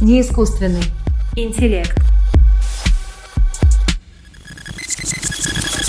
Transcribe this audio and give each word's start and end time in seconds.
Неискусственный 0.00 0.82
интеллект. 1.36 1.94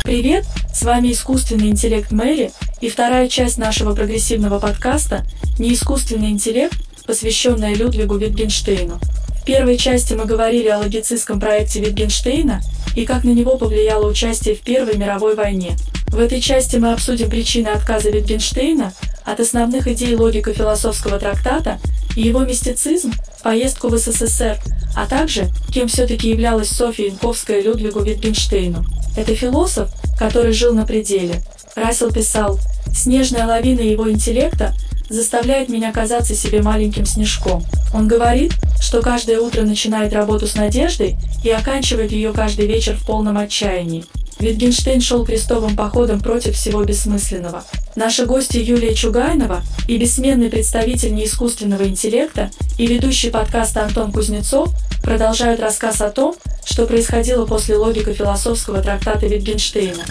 Привет, 0.04 0.46
с 0.74 0.84
вами 0.84 1.14
искусственный 1.14 1.70
интеллект 1.70 2.12
Мэри 2.12 2.52
и 2.82 2.90
вторая 2.90 3.30
часть 3.30 3.58
нашего 3.58 3.96
прогрессивного 3.96 4.60
подкаста 4.60 5.26
«Неискусственный 5.58 6.32
интеллект», 6.32 6.76
посвященная 7.08 7.74
Людвигу 7.74 8.18
Витгенштейну. 8.18 9.00
В 9.42 9.46
первой 9.46 9.78
части 9.78 10.14
мы 10.14 10.26
говорили 10.26 10.68
о 10.68 10.80
логицистском 10.80 11.40
проекте 11.40 11.80
Витгенштейна 11.80 12.60
и 12.98 13.06
как 13.06 13.24
на 13.24 13.30
него 13.30 13.58
повлияло 13.58 14.10
участие 14.10 14.56
в 14.56 14.60
Первой 14.60 14.98
мировой 14.98 15.36
войне. 15.36 15.78
В 16.08 16.20
этой 16.20 16.42
части 16.42 16.76
мы 16.76 16.92
обсудим 16.92 17.30
причины 17.30 17.70
отказа 17.70 18.10
Витгенштейна 18.10 18.92
от 19.24 19.40
основных 19.40 19.88
идей 19.88 20.16
логико-философского 20.16 21.18
трактата 21.18 21.80
и 22.18 22.24
его 22.24 22.42
мистицизм, 22.42 23.14
поездку 23.42 23.88
в 23.88 23.98
СССР, 23.98 24.60
а 24.96 25.06
также 25.06 25.50
кем 25.74 25.88
все-таки 25.88 26.30
являлась 26.30 26.70
Софья 26.70 27.06
Янковская 27.06 27.62
Людвигу 27.62 28.02
Витгенштейну. 28.02 28.86
Это 29.16 29.36
философ, 29.36 29.90
который 30.18 30.54
жил 30.54 30.74
на 30.74 30.86
пределе. 30.86 31.42
Рассел 31.76 32.12
писал, 32.12 32.60
«Снежная 32.94 33.46
лавина 33.46 33.82
его 33.82 34.10
интеллекта 34.10 34.74
заставляет 35.10 35.70
меня 35.70 35.92
казаться 35.92 36.36
себе 36.36 36.62
маленьким 36.62 37.06
снежком. 37.06 37.64
Он 37.94 38.08
говорит, 38.08 38.54
что 38.80 39.02
каждое 39.02 39.40
утро 39.40 39.64
начинает 39.64 40.14
работу 40.14 40.48
с 40.48 40.56
надеждой 40.56 41.18
и 41.44 41.50
оканчивает 41.50 42.12
ее 42.12 42.32
каждый 42.32 42.66
вечер 42.66 42.96
в 42.96 43.06
полном 43.06 43.38
отчаянии. 43.38 44.06
Витгенштейн 44.40 45.02
шел 45.02 45.26
крестовым 45.26 45.76
походом 45.76 46.20
против 46.20 46.56
всего 46.56 46.84
бессмысленного. 46.84 47.64
Наши 47.96 48.26
гости 48.26 48.58
Юлия 48.58 48.94
Чугайнова 48.94 49.62
и 49.88 49.98
бессменный 49.98 50.50
представитель 50.50 51.14
неискусственного 51.14 51.88
интеллекта 51.88 52.50
и 52.78 52.88
ведущий 52.88 53.30
подкаста 53.30 53.84
Антон 53.84 54.12
Кузнецов 54.12 54.70
продолжают 55.04 55.60
рассказ 55.60 56.02
о 56.02 56.10
том, 56.10 56.36
что 56.64 56.86
происходило 56.86 57.46
после 57.46 57.76
логико-философского 57.76 58.82
трактата 58.82 59.28
Витгенштейна. 59.28 60.04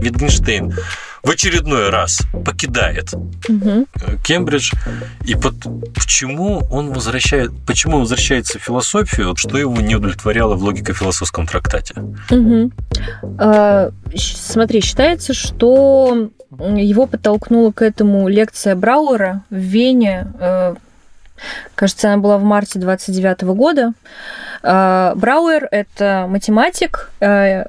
Витгенштейн 0.00 0.74
в 1.22 1.30
очередной 1.30 1.90
раз 1.90 2.22
покидает 2.44 3.12
угу. 3.14 3.86
Кембридж. 4.24 4.72
И 5.24 5.34
под, 5.34 5.54
почему 5.94 6.62
он 6.70 6.92
возвращает, 6.92 7.50
почему 7.66 7.96
он 7.96 8.00
возвращается 8.02 8.58
в 8.58 8.62
философию, 8.62 9.28
вот 9.28 9.38
что 9.38 9.58
его 9.58 9.76
не 9.76 9.96
удовлетворяло 9.96 10.54
в 10.54 10.62
логико-философском 10.62 11.46
трактате? 11.46 11.94
Угу. 12.30 12.70
А, 13.38 13.90
смотри, 14.16 14.80
считается, 14.80 15.34
что 15.34 16.30
его 16.58 17.06
подтолкнула 17.06 17.72
к 17.72 17.82
этому 17.82 18.28
лекция 18.28 18.74
Брауэра 18.74 19.42
в 19.50 19.54
Вене. 19.54 20.32
Э, 20.40 20.74
кажется, 21.74 22.12
она 22.12 22.20
была 22.20 22.38
в 22.38 22.42
марте 22.42 22.78
29 22.78 23.42
года. 23.42 23.92
А, 24.62 25.14
Брауэр– 25.14 25.68
это 25.70 26.26
математик, 26.28 27.10
э, 27.20 27.64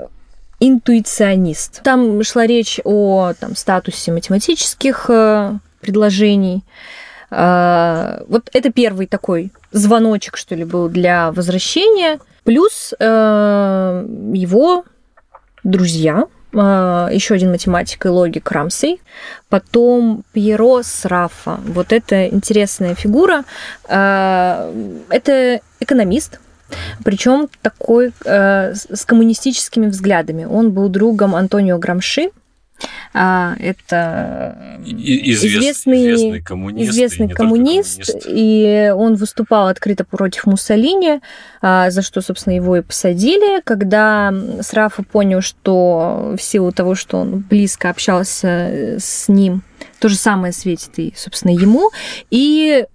интуиционист. 0.62 1.82
Там 1.84 2.24
шла 2.24 2.46
речь 2.46 2.80
о 2.86 3.34
там, 3.38 3.56
статусе 3.56 4.12
математических 4.14 5.10
э, 5.10 5.54
предложений. 5.82 6.64
Э, 7.32 8.24
вот 8.28 8.50
это 8.54 8.72
первый 8.72 9.08
такой 9.08 9.52
звоночек, 9.72 10.38
что 10.38 10.56
ли, 10.56 10.64
был 10.64 10.88
для 10.88 11.32
возвращения. 11.32 12.20
Плюс 12.44 12.94
э, 12.98 14.06
его 14.34 14.86
друзья, 15.64 16.26
еще 16.54 17.36
один 17.36 17.52
математик 17.52 18.06
и 18.06 18.10
логик 18.10 18.52
Рамсей, 18.52 19.00
потом 19.48 20.26
Пьеро 20.34 20.82
Срафа. 20.84 21.62
Вот 21.66 21.94
это 21.94 22.28
интересная 22.28 22.94
фигура. 22.94 23.46
Это 23.88 25.62
экономист, 25.80 26.42
причем 27.04 27.50
такой 27.62 28.12
э, 28.26 28.74
с 28.74 29.06
коммунистическими 29.06 29.88
взглядами. 29.88 30.46
Он 30.46 30.72
был 30.72 30.90
другом 30.90 31.36
Антонио 31.36 31.78
Грамши, 31.78 32.32
а, 33.14 33.56
это 33.60 34.80
известный, 34.86 36.14
известный 36.14 36.42
коммунист, 36.42 36.92
известный 36.92 37.28
и, 37.28 37.30
коммунист, 37.30 38.06
коммунист, 38.06 38.26
и 38.28 38.92
он 38.96 39.16
выступал 39.16 39.68
открыто 39.68 40.06
против 40.06 40.46
Муссолини, 40.46 41.22
а, 41.62 41.92
за 41.92 42.02
что, 42.02 42.22
собственно, 42.22 42.54
его 42.54 42.78
и 42.78 42.82
посадили. 42.82 43.62
Когда 43.62 44.34
Срафа 44.62 45.04
понял, 45.04 45.42
что 45.42 46.36
в 46.38 46.42
силу 46.42 46.72
того, 46.72 46.96
что 46.96 47.18
он 47.18 47.40
близко 47.40 47.90
общался 47.90 48.98
с 48.98 49.28
ним, 49.28 49.64
то 50.00 50.10
же 50.10 50.16
самое 50.16 50.54
светит 50.54 50.98
и, 50.98 51.14
собственно, 51.16 51.52
ему, 51.52 51.92
и 52.30 52.86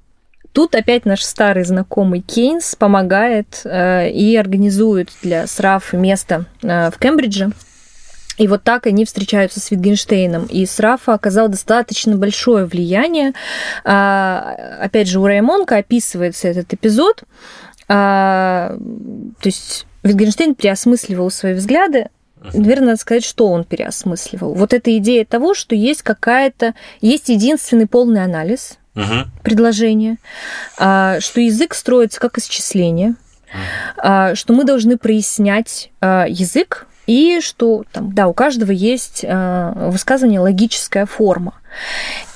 Тут 0.56 0.74
опять 0.74 1.04
наш 1.04 1.22
старый 1.22 1.64
знакомый 1.64 2.22
Кейнс 2.22 2.76
помогает 2.76 3.60
э, 3.64 4.08
и 4.08 4.34
организует 4.36 5.10
для 5.20 5.46
СРАФ 5.46 5.92
место 5.92 6.46
э, 6.62 6.90
в 6.90 6.98
Кембридже. 6.98 7.50
И 8.38 8.48
вот 8.48 8.62
так 8.62 8.86
они 8.86 9.04
встречаются 9.04 9.60
с 9.60 9.70
Витгенштейном. 9.70 10.46
И 10.46 10.64
Срафа 10.64 11.12
оказал 11.12 11.48
достаточно 11.48 12.16
большое 12.16 12.64
влияние. 12.64 13.34
А, 13.84 14.78
опять 14.80 15.08
же, 15.08 15.20
у 15.20 15.26
Раймонка 15.26 15.76
описывается 15.76 16.48
этот 16.48 16.72
эпизод. 16.72 17.24
А, 17.88 18.78
то 18.78 19.46
есть 19.46 19.86
Витгенштейн 20.04 20.54
переосмысливал 20.54 21.30
свои 21.30 21.52
взгляды, 21.52 22.08
Наверное, 22.54 22.90
надо 22.90 23.00
сказать, 23.00 23.24
что 23.24 23.48
он 23.48 23.64
переосмысливал. 23.64 24.54
Вот 24.54 24.72
эта 24.72 24.96
идея 24.98 25.24
того, 25.24 25.52
что 25.52 25.74
есть 25.74 26.02
какая-то, 26.02 26.74
есть 27.00 27.28
единственный 27.28 27.88
полный 27.88 28.22
анализ, 28.22 28.78
угу. 28.96 29.30
предложение, 29.42 30.16
а, 30.78 31.20
что 31.20 31.40
язык 31.40 31.74
строится 31.74 32.18
как 32.18 32.38
исчисление, 32.38 33.14
угу. 33.52 34.34
что 34.34 34.52
мы 34.52 34.64
должны 34.64 34.98
прояснять 34.98 35.90
а, 36.00 36.26
язык, 36.28 36.86
и 37.06 37.40
что 37.40 37.84
там, 37.92 38.12
да, 38.14 38.26
у 38.28 38.32
каждого 38.32 38.72
есть 38.72 39.24
высказывание 39.24 40.40
логическая 40.40 41.06
форма. 41.06 41.54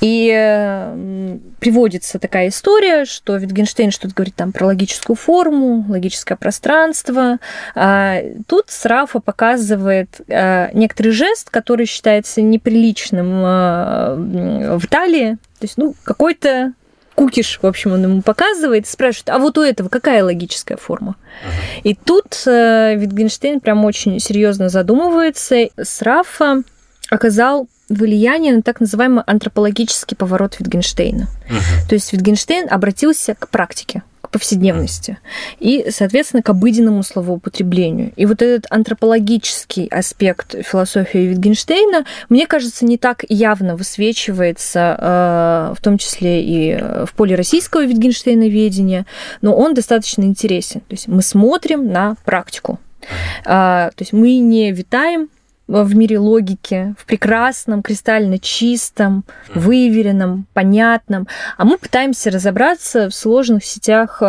И 0.01 0.33
э, 0.35 1.39
приводится 1.59 2.19
такая 2.19 2.49
история, 2.49 3.05
что 3.05 3.37
Витгенштейн 3.37 3.91
что-то 3.91 4.15
говорит 4.15 4.35
там 4.35 4.53
про 4.53 4.67
логическую 4.67 5.17
форму, 5.17 5.85
логическое 5.89 6.37
пространство. 6.37 7.39
А 7.75 8.21
тут 8.47 8.67
Срафа 8.69 9.21
показывает 9.21 10.21
э, 10.29 10.71
некоторый 10.73 11.11
жест, 11.11 11.51
который 11.51 11.87
считается 11.87 12.41
неприличным 12.41 13.43
э, 13.45 14.77
в 14.79 14.85
Италии. 14.85 15.37
То 15.59 15.65
есть, 15.65 15.77
ну, 15.77 15.95
какой-то 16.05 16.73
кукиш, 17.21 17.59
в 17.61 17.67
общем, 17.67 17.93
он 17.93 18.03
ему 18.03 18.23
показывает, 18.23 18.87
спрашивает, 18.87 19.29
а 19.29 19.39
вот 19.39 19.59
у 19.59 19.61
этого 19.61 19.91
какая 19.91 20.25
логическая 20.25 20.79
форма? 20.79 21.17
Uh-huh. 21.45 21.81
И 21.83 21.95
тут 21.95 22.47
Витгенштейн 22.47 23.61
прям 23.61 23.85
очень 23.85 24.19
серьезно 24.21 24.71
задумывается. 24.71 25.69
Срафа 25.83 26.63
оказал 27.11 27.69
влияние 27.91 28.55
на 28.55 28.63
так 28.63 28.81
называемый 28.81 29.23
антропологический 29.27 30.17
поворот 30.17 30.57
Витгенштейна. 30.61 31.29
Угу. 31.51 31.89
То 31.91 31.95
есть 31.95 32.11
Витгенштейн 32.15 32.69
обратился 32.71 33.35
к 33.35 33.51
практике, 33.51 34.03
к 34.31 34.33
повседневности 34.33 35.19
и, 35.59 35.87
соответственно, 35.91 36.43
к 36.43 36.49
обыденному 36.49 37.03
словоупотреблению. 37.03 38.13
И 38.17 38.27
вот 38.27 38.43
этот 38.43 38.71
антропологический 38.71 39.87
аспект 39.87 40.55
философии 40.65 41.19
Витгенштейна, 41.19 42.05
мне 42.29 42.47
кажется, 42.47 42.85
не 42.85 42.97
так 42.97 43.25
явно 43.29 43.75
высвечивается, 43.75 44.97
э, 44.99 45.75
в 45.77 45.83
том 45.83 45.99
числе 45.99 46.43
и 46.43 46.77
в 47.07 47.13
поле 47.15 47.35
российского 47.35 47.85
Витгенштейна 47.85 48.49
ведения, 48.49 49.05
но 49.43 49.55
он 49.55 49.75
достаточно 49.75 50.23
интересен. 50.23 50.81
То 50.81 50.93
есть 50.93 51.09
мы 51.09 51.23
смотрим 51.23 51.91
на 51.91 52.17
практику. 52.25 52.79
А, 53.45 53.91
то 53.91 54.03
есть 54.03 54.13
мы 54.13 54.39
не 54.39 54.71
витаем 54.73 55.29
в 55.71 55.95
мире 55.95 56.19
логики, 56.19 56.95
в 56.99 57.05
прекрасном, 57.07 57.83
кристально 57.83 58.39
чистом, 58.39 59.25
выверенном, 59.55 60.47
понятном, 60.53 61.29
а 61.57 61.65
мы 61.65 61.79
пытаемся 61.79 62.31
разобраться 62.31 63.09
в 63.09 63.15
сложных 63.15 63.65
сетях. 63.65 64.21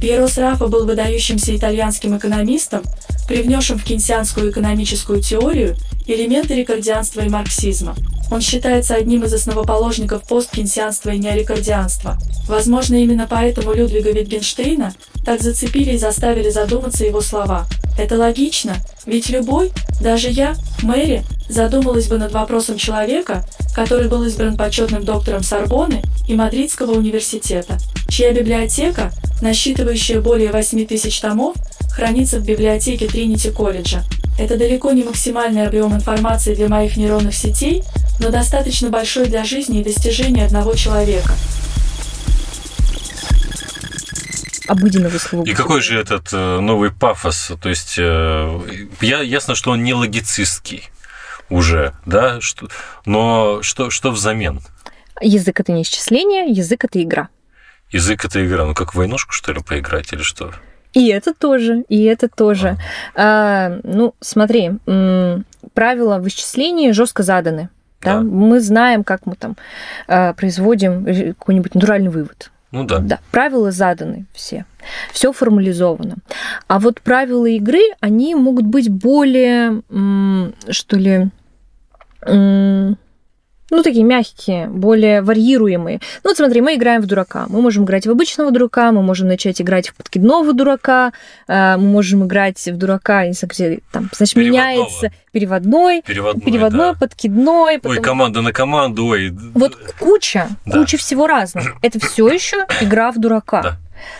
Пьеро 0.00 0.28
Срафа 0.28 0.68
был 0.68 0.86
выдающимся 0.86 1.56
итальянским 1.56 2.16
экономистом, 2.16 2.82
привнесшим 3.26 3.78
в 3.78 3.84
кейнсианскую 3.84 4.50
экономическую 4.50 5.20
теорию 5.20 5.76
элементы 6.06 6.54
рекордианства 6.54 7.22
и 7.22 7.28
марксизма. 7.28 7.94
Он 8.30 8.40
считается 8.40 8.94
одним 8.94 9.24
из 9.24 9.32
основоположников 9.32 10.22
посткейнсианства 10.28 11.10
и 11.10 11.18
неорекордианства. 11.18 12.18
Возможно, 12.46 12.94
именно 12.94 13.26
поэтому 13.28 13.72
Людвига 13.72 14.12
Витгенштейна 14.12 14.94
так 15.24 15.42
зацепили 15.42 15.92
и 15.92 15.98
заставили 15.98 16.50
задуматься 16.50 17.04
его 17.04 17.20
слова. 17.20 17.66
Это 17.98 18.16
логично, 18.16 18.76
ведь 19.06 19.28
любой, 19.28 19.72
даже 20.00 20.28
я, 20.28 20.54
Мэри, 20.82 21.24
задумалась 21.48 22.06
бы 22.06 22.18
над 22.18 22.32
вопросом 22.32 22.78
человека, 22.78 23.44
который 23.74 24.08
был 24.08 24.22
избран 24.24 24.56
почетным 24.56 25.04
доктором 25.04 25.42
Сорбоны 25.42 26.02
и 26.28 26.34
Мадридского 26.34 26.92
университета, 26.92 27.78
чья 28.08 28.32
библиотека, 28.32 29.12
насчитывающая 29.40 30.20
более 30.20 30.50
8 30.50 30.86
тысяч 30.86 31.20
томов, 31.20 31.56
хранится 31.90 32.38
в 32.38 32.44
библиотеке 32.44 33.06
Тринити 33.06 33.50
колледжа. 33.50 34.04
Это 34.38 34.56
далеко 34.56 34.92
не 34.92 35.02
максимальный 35.02 35.66
объем 35.66 35.94
информации 35.94 36.54
для 36.54 36.68
моих 36.68 36.96
нейронных 36.96 37.34
сетей, 37.34 37.82
но 38.20 38.30
достаточно 38.30 38.88
большой 38.88 39.26
для 39.26 39.44
жизни 39.44 39.80
и 39.80 39.84
достижения 39.84 40.44
одного 40.44 40.74
человека. 40.74 41.32
обыденного 44.68 45.16
слова. 45.18 45.44
И 45.44 45.54
какой 45.54 45.80
же 45.80 45.98
этот 45.98 46.28
э, 46.32 46.60
новый 46.60 46.92
пафос? 46.92 47.52
То 47.60 47.68
есть 47.70 47.96
э, 47.98 48.60
я, 49.00 49.22
ясно, 49.22 49.54
что 49.54 49.70
он 49.70 49.82
не 49.82 49.94
логицистский 49.94 50.90
уже, 51.48 51.94
да? 52.04 52.40
Что, 52.40 52.68
но 53.06 53.62
что, 53.62 53.90
что 53.90 54.10
взамен? 54.10 54.60
Язык 55.20 55.58
это 55.60 55.72
не 55.72 55.82
исчисление, 55.82 56.50
язык 56.52 56.84
это 56.84 57.02
игра. 57.02 57.28
Язык 57.90 58.24
это 58.24 58.44
игра. 58.46 58.64
Ну 58.64 58.74
как 58.74 58.92
в 58.92 58.96
войнушку, 58.96 59.32
что 59.32 59.52
ли, 59.52 59.60
поиграть 59.62 60.12
или 60.12 60.22
что? 60.22 60.52
И 60.92 61.08
это 61.08 61.34
тоже, 61.34 61.84
и 61.88 62.04
это 62.04 62.28
тоже. 62.28 62.76
А. 63.14 63.68
А, 63.68 63.80
ну, 63.84 64.14
смотри, 64.20 64.72
правила 65.74 66.18
в 66.18 66.26
исчислении 66.28 66.92
жестко 66.92 67.22
заданы. 67.22 67.68
Да? 68.00 68.14
Да. 68.14 68.20
Мы 68.20 68.60
знаем, 68.60 69.04
как 69.04 69.26
мы 69.26 69.34
там 69.34 69.56
а, 70.06 70.32
производим 70.32 71.04
какой-нибудь 71.34 71.74
натуральный 71.74 72.10
вывод. 72.10 72.50
Ну 72.70 72.84
да. 72.84 72.98
Да, 72.98 73.18
правила 73.30 73.70
заданы 73.70 74.26
все. 74.32 74.66
Все 75.12 75.32
формализовано. 75.32 76.16
А 76.66 76.78
вот 76.78 77.00
правила 77.00 77.46
игры, 77.46 77.80
они 78.00 78.34
могут 78.34 78.66
быть 78.66 78.90
более, 78.90 79.82
что 80.70 80.96
ли, 80.96 81.30
ну, 83.70 83.82
такие 83.82 84.04
мягкие, 84.04 84.66
более 84.68 85.22
варьируемые. 85.22 86.00
Ну, 86.24 86.30
вот 86.30 86.36
смотри, 86.36 86.60
мы 86.60 86.76
играем 86.76 87.02
в 87.02 87.06
дурака. 87.06 87.46
Мы 87.48 87.60
можем 87.60 87.84
играть 87.84 88.06
в 88.06 88.10
обычного 88.10 88.50
дурака, 88.50 88.92
мы 88.92 89.02
можем 89.02 89.28
начать 89.28 89.60
играть 89.60 89.88
в 89.88 89.94
подкидного 89.94 90.52
дурака, 90.52 91.12
э, 91.46 91.76
мы 91.76 91.84
можем 91.84 92.24
играть 92.24 92.64
в 92.66 92.76
дурака, 92.76 93.26
не 93.26 93.32
знаю, 93.32 93.50
где 93.50 93.80
там, 93.92 94.10
значит, 94.14 94.34
Переводного. 94.34 94.66
меняется 94.68 95.12
переводной, 95.32 96.02
переводной, 96.02 96.44
переводной 96.44 96.92
да. 96.92 96.98
подкидной. 96.98 97.78
Потом... 97.78 97.96
Ой, 97.96 98.02
команда 98.02 98.40
на 98.42 98.52
команду, 98.52 99.06
ой. 99.06 99.30
Вот 99.54 99.76
куча, 99.98 100.48
да. 100.64 100.78
куча 100.78 100.96
всего 100.96 101.26
разного. 101.26 101.68
Это 101.82 102.00
все 102.00 102.28
еще 102.28 102.66
игра 102.80 103.12
в 103.12 103.18
дурака. 103.18 103.62
Да. 103.62 103.76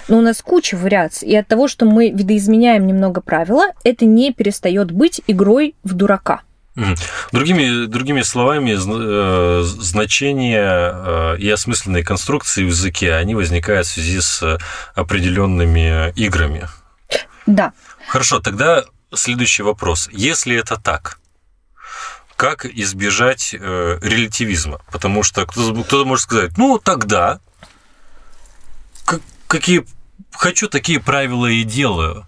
Но 0.09 0.19
у 0.19 0.21
нас 0.21 0.43
куча 0.43 0.77
вариаций. 0.77 1.29
И 1.29 1.37
от 1.37 1.47
того, 1.47 1.69
что 1.69 1.87
мы 1.87 2.11
видоизменяем 2.11 2.87
немного 2.87 3.21
правила, 3.21 3.67
это 3.85 4.05
не 4.05 4.33
перестает 4.33 4.91
быть 4.91 5.23
игрой 5.27 5.75
в 5.85 5.95
дурака. 5.95 6.43
Другими, 7.33 7.87
другими 7.87 8.23
словами, 8.23 8.77
э, 8.77 9.63
значения 9.63 10.93
э, 10.95 11.37
и 11.39 11.51
осмысленные 11.51 12.05
конструкции 12.05 12.63
в 12.63 12.69
языке, 12.69 13.15
они 13.15 13.35
возникают 13.35 13.87
в 13.87 13.91
связи 13.91 14.21
с 14.21 14.59
определенными 14.95 16.13
играми. 16.15 16.69
Да. 17.47 17.73
Хорошо, 18.09 18.41
тогда 18.41 18.85
следующий 19.13 19.63
вопрос. 19.63 20.09
Если 20.13 20.57
это 20.57 20.77
так, 20.77 21.19
как 22.37 22.65
избежать 22.65 23.55
э, 23.59 23.99
релятивизма? 24.01 24.81
Потому 24.93 25.25
что 25.25 25.47
кто-то, 25.47 25.83
кто 25.83 26.05
может 26.05 26.25
сказать, 26.25 26.57
ну 26.57 26.79
тогда 26.79 27.41
какие 29.49 29.85
хочу 30.31 30.69
такие 30.69 31.01
правила 31.01 31.47
и 31.47 31.65
делаю. 31.65 32.25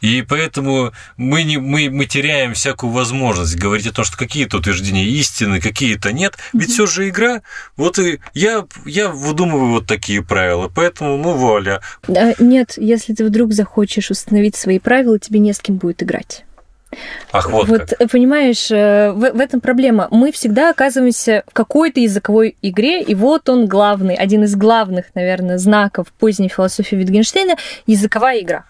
И 0.00 0.22
поэтому 0.22 0.92
мы, 1.16 1.42
не, 1.42 1.58
мы, 1.58 1.90
мы 1.90 2.06
теряем 2.06 2.54
всякую 2.54 2.92
возможность 2.92 3.56
говорить 3.56 3.86
о 3.86 3.92
том, 3.92 4.04
что 4.04 4.16
какие-то 4.16 4.58
утверждения 4.58 5.04
истины, 5.04 5.60
какие-то 5.60 6.12
нет. 6.12 6.34
Ведь 6.52 6.70
все 6.70 6.86
же 6.86 7.08
игра. 7.08 7.42
Вот 7.76 7.98
и 7.98 8.20
я, 8.34 8.66
я 8.86 9.08
выдумываю 9.08 9.72
вот 9.72 9.86
такие 9.86 10.22
правила, 10.22 10.70
поэтому, 10.74 11.16
ну, 11.16 11.32
вуаля. 11.32 11.80
Нет, 12.38 12.74
если 12.76 13.14
ты 13.14 13.24
вдруг 13.24 13.52
захочешь 13.52 14.10
установить 14.10 14.56
свои 14.56 14.78
правила, 14.78 15.18
тебе 15.18 15.40
не 15.40 15.52
с 15.52 15.60
кем 15.60 15.76
будет 15.76 16.02
играть. 16.02 16.44
Ах, 17.32 17.50
вот, 17.50 17.68
вот 17.68 17.94
как. 17.96 18.10
понимаешь, 18.10 18.70
э, 18.70 19.12
в, 19.12 19.20
в 19.20 19.40
этом 19.40 19.60
проблема. 19.60 20.08
Мы 20.10 20.32
всегда 20.32 20.70
оказываемся 20.70 21.44
в 21.46 21.52
какой-то 21.52 22.00
языковой 22.00 22.56
игре, 22.62 23.02
и 23.02 23.14
вот 23.14 23.48
он 23.48 23.66
главный, 23.66 24.16
один 24.16 24.42
из 24.42 24.56
главных, 24.56 25.06
наверное, 25.14 25.58
знаков 25.58 26.08
поздней 26.18 26.48
философии 26.48 26.98
Wittgensteina– 26.98 27.56
языковая 27.86 28.40
игра. 28.40 28.64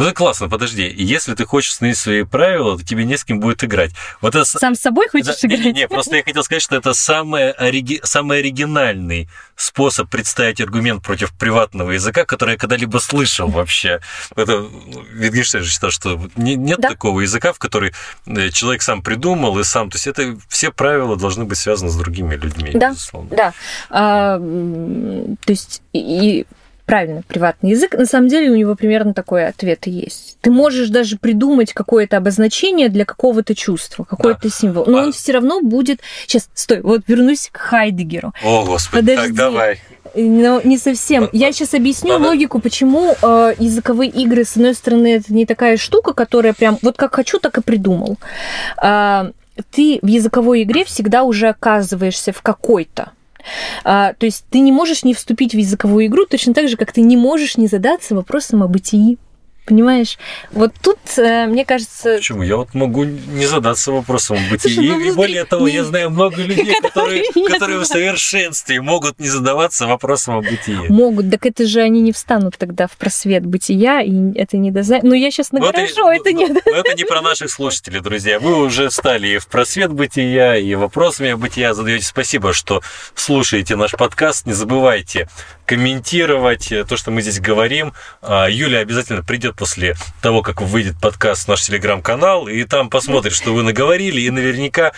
Ну 0.00 0.06
это 0.06 0.14
классно, 0.14 0.48
подожди. 0.48 0.90
Если 0.96 1.34
ты 1.34 1.44
хочешь 1.44 1.72
установить 1.72 1.98
свои 1.98 2.22
правила, 2.22 2.78
то 2.78 2.82
тебе 2.82 3.04
не 3.04 3.18
с 3.18 3.24
кем 3.24 3.38
будет 3.38 3.62
играть. 3.62 3.90
Вот 4.22 4.34
это... 4.34 4.46
Сам 4.46 4.74
с 4.74 4.80
собой 4.80 5.08
хочешь 5.08 5.26
да, 5.42 5.48
играть? 5.48 5.60
Не, 5.66 5.72
не, 5.72 5.88
просто 5.88 6.16
я 6.16 6.22
хотел 6.22 6.42
сказать, 6.42 6.62
что 6.62 6.74
это 6.74 6.94
самый, 6.94 7.50
ориги... 7.50 8.00
самый 8.02 8.38
оригинальный 8.38 9.28
способ 9.56 10.08
представить 10.08 10.58
аргумент 10.62 11.02
против 11.02 11.34
приватного 11.34 11.90
языка, 11.90 12.24
который 12.24 12.52
я 12.52 12.56
когда-либо 12.56 12.96
слышал 12.96 13.48
вообще. 13.48 14.00
Это 14.36 14.60
ну, 14.60 15.04
Wittgenstein 15.18 15.60
же 15.60 15.70
считал, 15.70 15.90
что 15.90 16.18
нет 16.34 16.80
да. 16.80 16.88
такого 16.88 17.20
языка, 17.20 17.52
в 17.52 17.58
который 17.58 17.92
э, 18.24 18.48
человек 18.48 18.80
сам 18.80 19.02
придумал 19.02 19.58
и 19.58 19.64
сам. 19.64 19.90
То 19.90 19.96
есть 19.96 20.06
это 20.06 20.34
все 20.48 20.72
правила 20.72 21.18
должны 21.18 21.44
быть 21.44 21.58
связаны 21.58 21.90
с 21.90 21.96
другими 21.96 22.36
людьми. 22.36 22.70
Да, 22.72 22.92
безусловно. 22.92 23.36
да. 23.36 23.52
А, 23.90 24.38
то 24.38 25.50
есть 25.52 25.82
и 25.92 26.46
правильно, 26.90 27.22
приватный 27.28 27.70
язык, 27.70 27.94
на 27.94 28.04
самом 28.04 28.26
деле 28.26 28.50
у 28.50 28.56
него 28.56 28.74
примерно 28.74 29.14
такой 29.14 29.46
ответ 29.46 29.86
и 29.86 29.92
есть. 29.92 30.38
Ты 30.40 30.50
можешь 30.50 30.88
даже 30.88 31.18
придумать 31.18 31.72
какое-то 31.72 32.16
обозначение 32.16 32.88
для 32.88 33.04
какого-то 33.04 33.54
чувства, 33.54 34.02
какой-то 34.02 34.40
да. 34.42 34.48
символ, 34.50 34.86
но 34.88 34.98
а... 34.98 35.02
он 35.04 35.12
все 35.12 35.34
равно 35.34 35.60
будет... 35.60 36.00
Сейчас, 36.26 36.50
стой, 36.52 36.80
вот 36.80 37.02
вернусь 37.06 37.48
к 37.52 37.58
Хайдегеру. 37.58 38.32
О, 38.44 38.64
Господи, 38.64 39.02
Подожди. 39.02 39.28
так 39.28 39.36
давай. 39.36 39.80
Но 40.16 40.60
не 40.64 40.78
совсем. 40.78 41.28
Я 41.30 41.52
сейчас 41.52 41.74
объясню 41.74 42.14
Надо... 42.14 42.30
логику, 42.30 42.58
почему 42.58 43.14
э, 43.22 43.54
языковые 43.60 44.10
игры, 44.10 44.44
с 44.44 44.56
одной 44.56 44.74
стороны, 44.74 45.14
это 45.14 45.32
не 45.32 45.46
такая 45.46 45.76
штука, 45.76 46.12
которая 46.12 46.54
прям 46.54 46.76
вот 46.82 46.96
как 46.96 47.14
хочу, 47.14 47.38
так 47.38 47.56
и 47.56 47.62
придумал. 47.62 48.18
Э, 48.82 49.30
ты 49.70 50.00
в 50.02 50.08
языковой 50.08 50.64
игре 50.64 50.84
всегда 50.84 51.22
уже 51.22 51.50
оказываешься 51.50 52.32
в 52.32 52.42
какой-то 52.42 53.12
а, 53.84 54.14
то 54.14 54.26
есть 54.26 54.44
ты 54.50 54.60
не 54.60 54.72
можешь 54.72 55.04
не 55.04 55.14
вступить 55.14 55.54
в 55.54 55.58
языковую 55.58 56.06
игру 56.06 56.26
точно 56.26 56.54
так 56.54 56.68
же, 56.68 56.76
как 56.76 56.92
ты 56.92 57.00
не 57.00 57.16
можешь 57.16 57.56
не 57.56 57.66
задаться 57.66 58.14
вопросом 58.14 58.62
о 58.62 58.68
бытии. 58.68 59.18
Понимаешь? 59.66 60.18
Вот 60.50 60.72
тут, 60.82 60.98
э, 61.16 61.46
мне 61.46 61.64
кажется... 61.64 62.16
Почему? 62.16 62.42
Я 62.42 62.56
вот 62.56 62.74
могу 62.74 63.04
не 63.04 63.46
задаться 63.46 63.92
вопросом 63.92 64.38
о 64.38 64.50
бытии. 64.50 64.74
Слушай, 64.74 64.88
ну, 64.88 65.00
и, 65.00 65.12
более 65.12 65.44
того, 65.44 65.68
я 65.68 65.84
знаю 65.84 66.10
много 66.10 66.42
людей, 66.42 66.74
которые, 66.80 67.24
которые 67.48 67.78
в 67.78 67.84
совершенстве 67.84 68.80
могут 68.80 69.20
не 69.20 69.28
задаваться 69.28 69.86
вопросом 69.86 70.38
о 70.38 70.40
бытии. 70.42 70.88
Могут, 70.88 71.30
так 71.30 71.46
это 71.46 71.66
же 71.66 71.80
они 71.80 72.00
не 72.00 72.12
встанут 72.12 72.56
тогда 72.58 72.88
в 72.88 72.96
просвет 72.96 73.46
бытия, 73.46 74.00
и 74.00 74.32
это 74.34 74.56
не 74.56 74.72
дозна... 74.72 75.00
Ну, 75.02 75.14
я 75.14 75.30
сейчас 75.30 75.52
награжу, 75.52 76.06
это, 76.08 76.30
это 76.30 76.32
не... 76.32 76.46
Но 76.48 76.76
это 76.76 76.94
не 76.94 77.04
про 77.04 77.20
наших 77.22 77.50
слушателей, 77.50 78.00
друзья. 78.00 78.40
Вы 78.40 78.56
уже 78.56 78.88
встали 78.88 79.28
и 79.28 79.38
в 79.38 79.46
просвет 79.46 79.92
бытия, 79.92 80.56
и 80.56 80.74
вопросами 80.74 81.30
о 81.30 81.36
бытия 81.36 81.74
задаете. 81.74 82.06
Спасибо, 82.06 82.52
что 82.52 82.80
слушаете 83.14 83.76
наш 83.76 83.92
подкаст. 83.92 84.46
Не 84.46 84.52
забывайте 84.52 85.28
комментировать 85.66 86.72
то, 86.88 86.96
что 86.96 87.12
мы 87.12 87.22
здесь 87.22 87.38
говорим. 87.38 87.92
А, 88.22 88.48
Юля 88.48 88.80
обязательно 88.80 89.22
придет 89.22 89.49
после 89.52 89.96
того, 90.20 90.42
как 90.42 90.60
выйдет 90.60 91.00
подкаст 91.00 91.48
наш 91.48 91.62
телеграм-канал, 91.62 92.48
и 92.48 92.64
там 92.64 92.90
посмотрит, 92.90 93.32
что 93.32 93.54
вы 93.54 93.62
наговорили, 93.62 94.20
и 94.20 94.30
наверняка 94.30 94.92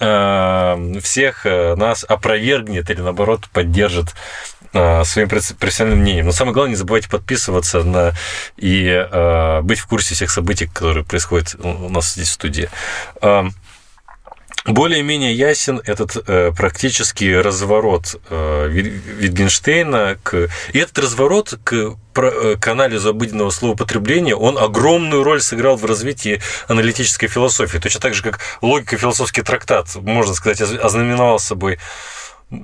а, 0.00 0.78
всех 1.02 1.46
э, 1.46 1.74
нас 1.76 2.04
опровергнет 2.04 2.90
или, 2.90 3.00
наоборот, 3.00 3.48
поддержит 3.52 4.14
а, 4.72 5.04
своим 5.04 5.28
профессиональным 5.28 6.00
мнением. 6.00 6.26
Но 6.26 6.32
самое 6.32 6.54
главное, 6.54 6.70
не 6.70 6.76
забывайте 6.76 7.08
подписываться 7.08 7.82
на 7.82 8.12
и 8.56 9.60
быть 9.62 9.78
в 9.78 9.86
курсе 9.86 10.14
всех 10.14 10.30
событий, 10.30 10.66
которые 10.66 11.04
происходят 11.04 11.56
у 11.62 11.88
нас 11.88 12.14
здесь 12.14 12.28
в 12.28 12.32
студии 12.32 12.68
более-менее 14.66 15.34
ясен 15.34 15.80
этот 15.84 16.16
э, 16.26 16.52
практический 16.56 17.36
разворот 17.36 18.16
э, 18.30 18.68
Витгенштейна 18.68 20.18
к... 20.22 20.48
И 20.72 20.78
этот 20.78 20.98
разворот 20.98 21.58
к, 21.62 21.96
э, 22.16 22.56
к 22.58 22.68
анализу 22.68 23.10
обыденного 23.10 23.50
словопотребления, 23.50 24.34
он 24.34 24.56
огромную 24.56 25.22
роль 25.22 25.42
сыграл 25.42 25.76
в 25.76 25.84
развитии 25.84 26.40
аналитической 26.66 27.26
философии. 27.26 27.78
Точно 27.78 28.00
так 28.00 28.14
же, 28.14 28.22
как 28.22 28.40
логико-философский 28.62 29.42
трактат, 29.42 29.94
можно 29.96 30.32
сказать, 30.34 30.62
ознаменовал 30.62 31.38
собой 31.38 31.78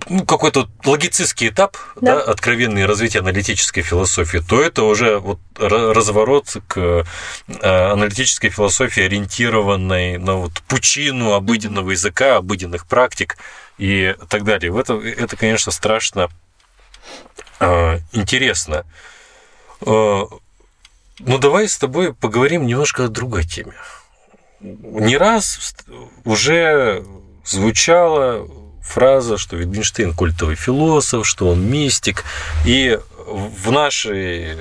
ну, 0.08 0.24
какой-то 0.24 0.68
логицистский 0.84 1.48
этап, 1.48 1.76
да. 2.00 2.16
Да, 2.16 2.22
откровенное 2.32 2.86
развитие 2.86 3.20
аналитической 3.20 3.82
философии, 3.82 4.38
то 4.38 4.62
это 4.62 4.84
уже 4.84 5.18
вот 5.18 5.38
разворот 5.58 6.56
к 6.68 7.04
э, 7.46 7.92
аналитической 7.92 8.50
философии, 8.50 9.02
ориентированной 9.02 10.18
на 10.18 10.34
вот 10.34 10.60
пучину 10.68 11.32
обыденного 11.32 11.90
языка, 11.90 12.36
обыденных 12.36 12.86
практик 12.86 13.36
и 13.78 14.14
так 14.28 14.44
далее. 14.44 14.76
Это, 14.78 14.94
это 14.94 15.36
конечно, 15.36 15.72
страшно 15.72 16.28
э, 17.58 17.98
интересно. 18.12 18.84
Э, 19.82 20.24
ну, 21.18 21.38
давай 21.38 21.68
с 21.68 21.78
тобой 21.78 22.14
поговорим 22.14 22.66
немножко 22.66 23.04
о 23.04 23.08
другой 23.08 23.44
теме. 23.44 23.74
Не 24.60 25.16
раз 25.16 25.74
уже 26.24 27.04
звучало 27.44 28.46
фраза, 28.90 29.38
что 29.38 29.56
Wittgenstein 29.56 30.14
культовый 30.14 30.56
философ, 30.56 31.26
что 31.26 31.48
он 31.48 31.62
мистик. 31.70 32.24
И 32.66 32.98
в 33.26 33.70
нашей 33.70 34.56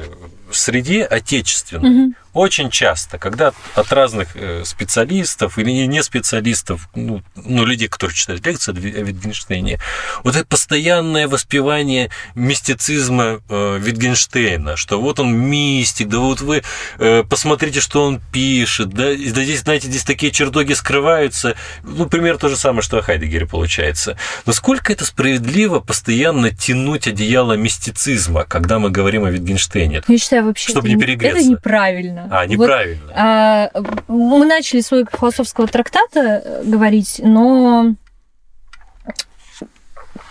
среде 0.55 1.03
отечественной 1.03 2.05
угу. 2.05 2.13
очень 2.33 2.69
часто, 2.69 3.17
когда 3.17 3.53
от 3.75 3.91
разных 3.93 4.29
э, 4.35 4.63
специалистов 4.65 5.57
или 5.57 5.71
не 5.71 6.03
специалистов, 6.03 6.89
ну, 6.95 7.21
ну 7.35 7.65
людей, 7.65 7.87
которые 7.87 8.15
читают 8.15 8.45
лекции 8.45 8.71
о 8.71 9.03
Витгенштейне, 9.03 9.79
вот 10.23 10.35
это 10.35 10.45
постоянное 10.45 11.27
воспевание 11.27 12.09
мистицизма 12.35 13.41
э, 13.49 13.77
Витгенштейна, 13.79 14.75
что 14.75 14.99
вот 14.99 15.19
он 15.19 15.35
мистик, 15.35 16.07
да 16.07 16.19
вот 16.19 16.41
вы 16.41 16.63
э, 16.97 17.23
посмотрите, 17.23 17.79
что 17.81 18.03
он 18.03 18.21
пишет, 18.31 18.89
да, 18.89 19.09
да 19.09 19.43
здесь, 19.43 19.61
знаете, 19.61 19.87
здесь 19.87 20.03
такие 20.03 20.31
чертоги 20.31 20.73
скрываются, 20.73 21.55
ну, 21.83 22.05
пример 22.07 22.37
то 22.37 22.49
же 22.49 22.55
самое, 22.55 22.81
что 22.81 22.97
о 22.97 23.01
Хайдегере 23.01 23.45
получается. 23.45 24.17
Насколько 24.45 24.93
это 24.93 25.05
справедливо 25.05 25.79
постоянно 25.79 26.51
тянуть 26.51 27.07
одеяло 27.07 27.53
мистицизма, 27.53 28.45
когда 28.45 28.79
мы 28.79 28.89
говорим 28.89 29.25
о 29.25 29.31
Витгенштейне? 29.31 30.01
Я 30.07 30.17
считаю, 30.17 30.38
вообще 30.43 30.71
чтобы 30.71 30.87
это, 30.87 30.95
не 30.95 31.01
перегреться. 31.01 31.39
это 31.39 31.47
неправильно 31.49 31.99
неправильно. 31.99 32.27
А, 32.31 32.45
неправильно. 32.45 33.05
Вот, 33.05 33.13
а, 33.15 33.71
мы 34.07 34.45
начали 34.45 34.81
свой 34.81 35.05
философского 35.05 35.67
трактата 35.67 36.41
э, 36.43 36.63
говорить, 36.63 37.21
но 37.23 37.95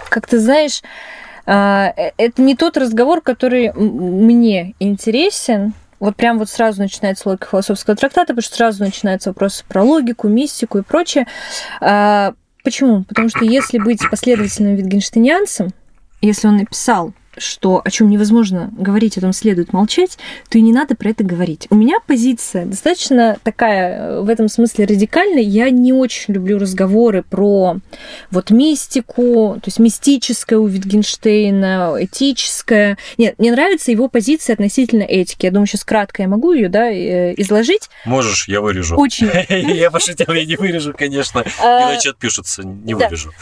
как 0.08 0.26
ты 0.26 0.38
знаешь, 0.38 0.82
а, 1.46 1.92
э, 1.96 2.12
это 2.16 2.42
не 2.42 2.54
тот 2.54 2.76
разговор, 2.76 3.20
который 3.20 3.72
мне 3.72 4.74
интересен. 4.80 5.74
Вот 6.00 6.14
прям 6.14 6.38
вот 6.38 6.48
сразу 6.48 6.80
начинается 6.80 7.28
логика 7.28 7.48
философского 7.48 7.96
трактата, 7.96 8.28
потому 8.28 8.42
что 8.42 8.56
сразу 8.56 8.84
начинаются 8.84 9.30
вопросы 9.30 9.64
про 9.66 9.82
логику, 9.82 10.28
мистику 10.28 10.78
и 10.78 10.82
прочее. 10.82 11.26
А, 11.80 12.34
почему? 12.62 13.04
Потому 13.04 13.28
что 13.28 13.44
если 13.44 13.78
быть 13.78 14.00
последовательным 14.08 14.76
витгенштейнианцем, 14.76 15.70
если 16.20 16.48
он 16.48 16.56
написал 16.56 17.12
что 17.40 17.80
о 17.84 17.90
чем 17.90 18.08
невозможно 18.08 18.70
говорить, 18.76 19.18
о 19.18 19.20
том 19.20 19.32
следует 19.32 19.72
молчать, 19.72 20.18
то 20.48 20.58
и 20.58 20.60
не 20.60 20.72
надо 20.72 20.94
про 20.94 21.10
это 21.10 21.24
говорить. 21.24 21.66
У 21.70 21.74
меня 21.74 21.98
позиция 22.06 22.64
достаточно 22.64 23.38
такая 23.42 23.98
э, 23.98 24.20
в 24.22 24.28
этом 24.28 24.48
смысле 24.48 24.86
радикальная. 24.86 25.42
Я 25.42 25.70
не 25.70 25.92
очень 25.92 26.34
люблю 26.34 26.58
разговоры 26.58 27.22
про 27.22 27.76
вот 28.30 28.50
мистику, 28.50 29.56
то 29.56 29.68
есть 29.68 29.78
мистическое 29.78 30.58
у 30.58 30.66
Витгенштейна, 30.66 31.96
этическое. 31.98 32.98
Нет, 33.16 33.34
мне 33.38 33.52
нравится 33.52 33.90
его 33.90 34.08
позиция 34.08 34.54
относительно 34.54 35.02
этики. 35.02 35.46
Я 35.46 35.52
думаю, 35.52 35.66
сейчас 35.66 35.84
кратко 35.84 36.22
я 36.22 36.28
могу 36.28 36.52
ее 36.52 36.68
да, 36.68 36.90
э, 36.90 37.34
изложить. 37.36 37.88
Можешь, 38.04 38.48
я 38.48 38.60
вырежу. 38.60 38.96
Очень. 38.96 39.28
Я 39.78 39.90
пошутил, 39.90 40.32
я 40.32 40.44
не 40.44 40.56
вырежу, 40.56 40.94
конечно. 40.96 41.44
А, 41.62 41.92
Иначе 41.92 42.10
отпишутся, 42.10 42.62
не 42.62 42.94
вырежу. 42.94 43.32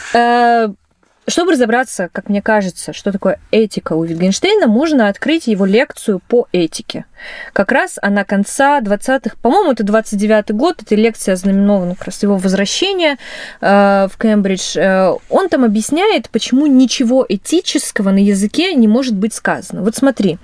Чтобы 1.28 1.52
разобраться, 1.52 2.09
как 2.12 2.28
мне 2.28 2.40
кажется, 2.40 2.92
что 2.92 3.11
такое 3.11 3.40
этика 3.50 3.95
у 3.95 4.04
Витгенштейна, 4.04 4.68
можно 4.68 5.09
открыть 5.09 5.49
его 5.49 5.64
лекцию 5.64 6.21
по 6.21 6.47
этике. 6.52 7.04
Как 7.52 7.73
раз 7.73 7.99
она 8.00 8.25
конца 8.25 8.80
20-х, 8.80 9.37
по-моему, 9.42 9.73
это 9.73 9.83
29-й 9.83 10.54
год, 10.54 10.83
эта 10.83 10.95
лекция 10.95 11.33
ознаменована 11.33 11.97
как 11.97 12.06
раз 12.06 12.23
его 12.23 12.37
возвращение 12.37 13.16
э, 13.61 14.09
в 14.09 14.16
Кембридж. 14.18 14.78
Э, 14.78 15.14
он 15.28 15.49
там 15.49 15.64
объясняет, 15.64 16.30
почему 16.30 16.66
ничего 16.66 17.26
этического 17.28 18.12
на 18.12 18.23
языке 18.23 18.75
не 18.75 18.87
может 18.87 19.16
быть 19.16 19.35
сказано. 19.35 19.83
Вот 19.83 19.97
смотри, 19.97 20.38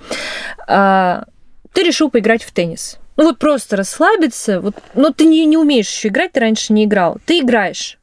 э, 0.67 1.23
ты 1.71 1.83
решил 1.83 2.09
поиграть 2.09 2.43
в 2.43 2.51
теннис. 2.51 2.97
Ну 3.15 3.25
вот 3.25 3.39
просто 3.39 3.77
расслабиться, 3.77 4.59
вот, 4.59 4.75
но 4.95 5.11
ты 5.11 5.23
не, 5.25 5.45
не 5.45 5.55
умеешь 5.55 5.87
еще 5.87 6.09
играть, 6.09 6.33
ты 6.33 6.41
раньше 6.41 6.73
не 6.73 6.83
играл. 6.83 7.19
Ты 7.25 7.39
играешь 7.39 7.99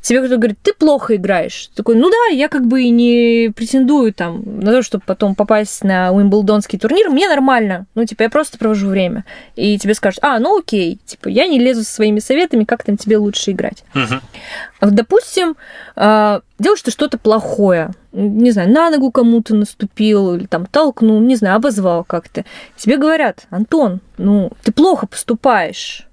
тебе 0.00 0.20
кто-то 0.20 0.36
говорит, 0.36 0.58
ты 0.62 0.72
плохо 0.72 1.16
играешь. 1.16 1.68
Ты 1.68 1.76
такой, 1.76 1.96
ну 1.96 2.10
да, 2.10 2.34
я 2.34 2.48
как 2.48 2.66
бы 2.66 2.82
и 2.82 2.90
не 2.90 3.52
претендую 3.54 4.12
там 4.12 4.42
на 4.60 4.72
то, 4.72 4.82
чтобы 4.82 5.04
потом 5.06 5.34
попасть 5.34 5.84
на 5.84 6.12
Уимблдонский 6.12 6.78
турнир, 6.78 7.10
мне 7.10 7.28
нормально. 7.28 7.86
Ну, 7.94 8.04
типа, 8.04 8.22
я 8.22 8.30
просто 8.30 8.58
провожу 8.58 8.88
время. 8.88 9.24
И 9.56 9.78
тебе 9.78 9.94
скажут, 9.94 10.20
а, 10.22 10.38
ну 10.38 10.58
окей, 10.58 10.98
типа, 11.04 11.28
я 11.28 11.46
не 11.46 11.58
лезу 11.58 11.84
со 11.84 11.92
своими 11.92 12.18
советами, 12.18 12.64
как 12.64 12.82
там 12.82 12.96
тебе 12.96 13.18
лучше 13.18 13.50
играть. 13.52 13.84
Угу. 13.94 14.90
Допустим, 14.90 15.56
а, 15.96 16.40
делаешь 16.58 16.82
ты 16.82 16.90
что-то 16.90 17.18
плохое, 17.18 17.90
не 18.12 18.50
знаю, 18.50 18.70
на 18.70 18.90
ногу 18.90 19.10
кому-то 19.12 19.54
наступил, 19.54 20.34
или 20.34 20.46
там 20.46 20.66
толкнул, 20.66 21.20
не 21.20 21.36
знаю, 21.36 21.56
обозвал 21.56 22.04
как-то. 22.04 22.44
Тебе 22.76 22.96
говорят, 22.96 23.46
Антон, 23.50 24.00
ну, 24.16 24.50
ты 24.62 24.72
плохо 24.72 25.06
поступаешь 25.06 26.06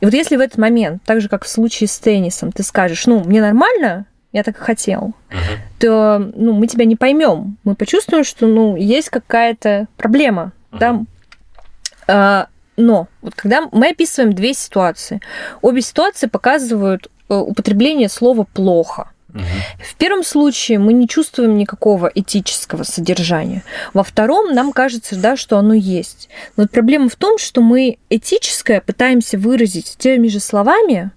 и 0.00 0.04
вот 0.04 0.14
если 0.14 0.36
в 0.36 0.40
этот 0.40 0.58
момент, 0.58 1.02
так 1.04 1.20
же 1.20 1.28
как 1.28 1.44
в 1.44 1.48
случае 1.48 1.88
с 1.88 1.98
теннисом, 1.98 2.52
ты 2.52 2.62
скажешь, 2.62 3.06
ну, 3.06 3.22
мне 3.24 3.40
нормально, 3.40 4.06
я 4.32 4.42
так 4.42 4.56
и 4.56 4.60
хотел, 4.60 5.12
uh-huh. 5.30 5.58
то 5.78 6.32
ну, 6.34 6.52
мы 6.52 6.66
тебя 6.66 6.84
не 6.84 6.96
поймем. 6.96 7.58
Мы 7.64 7.74
почувствуем, 7.74 8.24
что 8.24 8.46
ну, 8.46 8.76
есть 8.76 9.10
какая-то 9.10 9.86
проблема. 9.96 10.52
Uh-huh. 10.72 10.78
Да? 10.78 11.04
А, 12.08 12.46
но 12.76 13.08
вот 13.20 13.34
когда 13.34 13.68
мы 13.72 13.90
описываем 13.90 14.32
две 14.32 14.54
ситуации, 14.54 15.20
обе 15.60 15.82
ситуации 15.82 16.26
показывают 16.26 17.08
э, 17.28 17.34
употребление 17.34 18.08
слова 18.08 18.46
плохо. 18.52 19.10
В 19.34 19.94
первом 19.96 20.24
случае 20.24 20.78
мы 20.78 20.92
не 20.92 21.08
чувствуем 21.08 21.56
никакого 21.56 22.10
этического 22.14 22.82
содержания. 22.82 23.64
Во 23.94 24.04
втором 24.04 24.54
нам 24.54 24.72
кажется, 24.72 25.16
да, 25.16 25.36
что 25.36 25.58
оно 25.58 25.74
есть. 25.74 26.28
Но 26.56 26.66
проблема 26.66 27.08
в 27.08 27.16
том, 27.16 27.38
что 27.38 27.60
мы 27.60 27.98
этическое 28.10 28.80
пытаемся 28.80 29.38
выразить 29.38 29.96
теми 29.98 30.28
же 30.28 30.40
словами, 30.40 31.10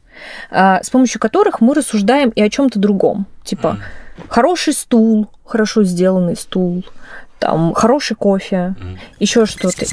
а, 0.50 0.82
с 0.82 0.90
помощью 0.90 1.20
которых 1.20 1.62
мы 1.62 1.74
рассуждаем 1.74 2.30
и 2.30 2.42
о 2.42 2.50
чем-то 2.50 2.80
другом. 2.80 3.28
Типа 3.44 3.80
хороший 4.30 4.74
стул, 4.74 5.30
хорошо 5.44 5.84
сделанный 5.84 6.38
стул, 6.38 6.84
там 7.40 7.74
хороший 7.74 8.16
кофе, 8.16 8.76
еще 9.20 9.46
что-то. 9.46 9.86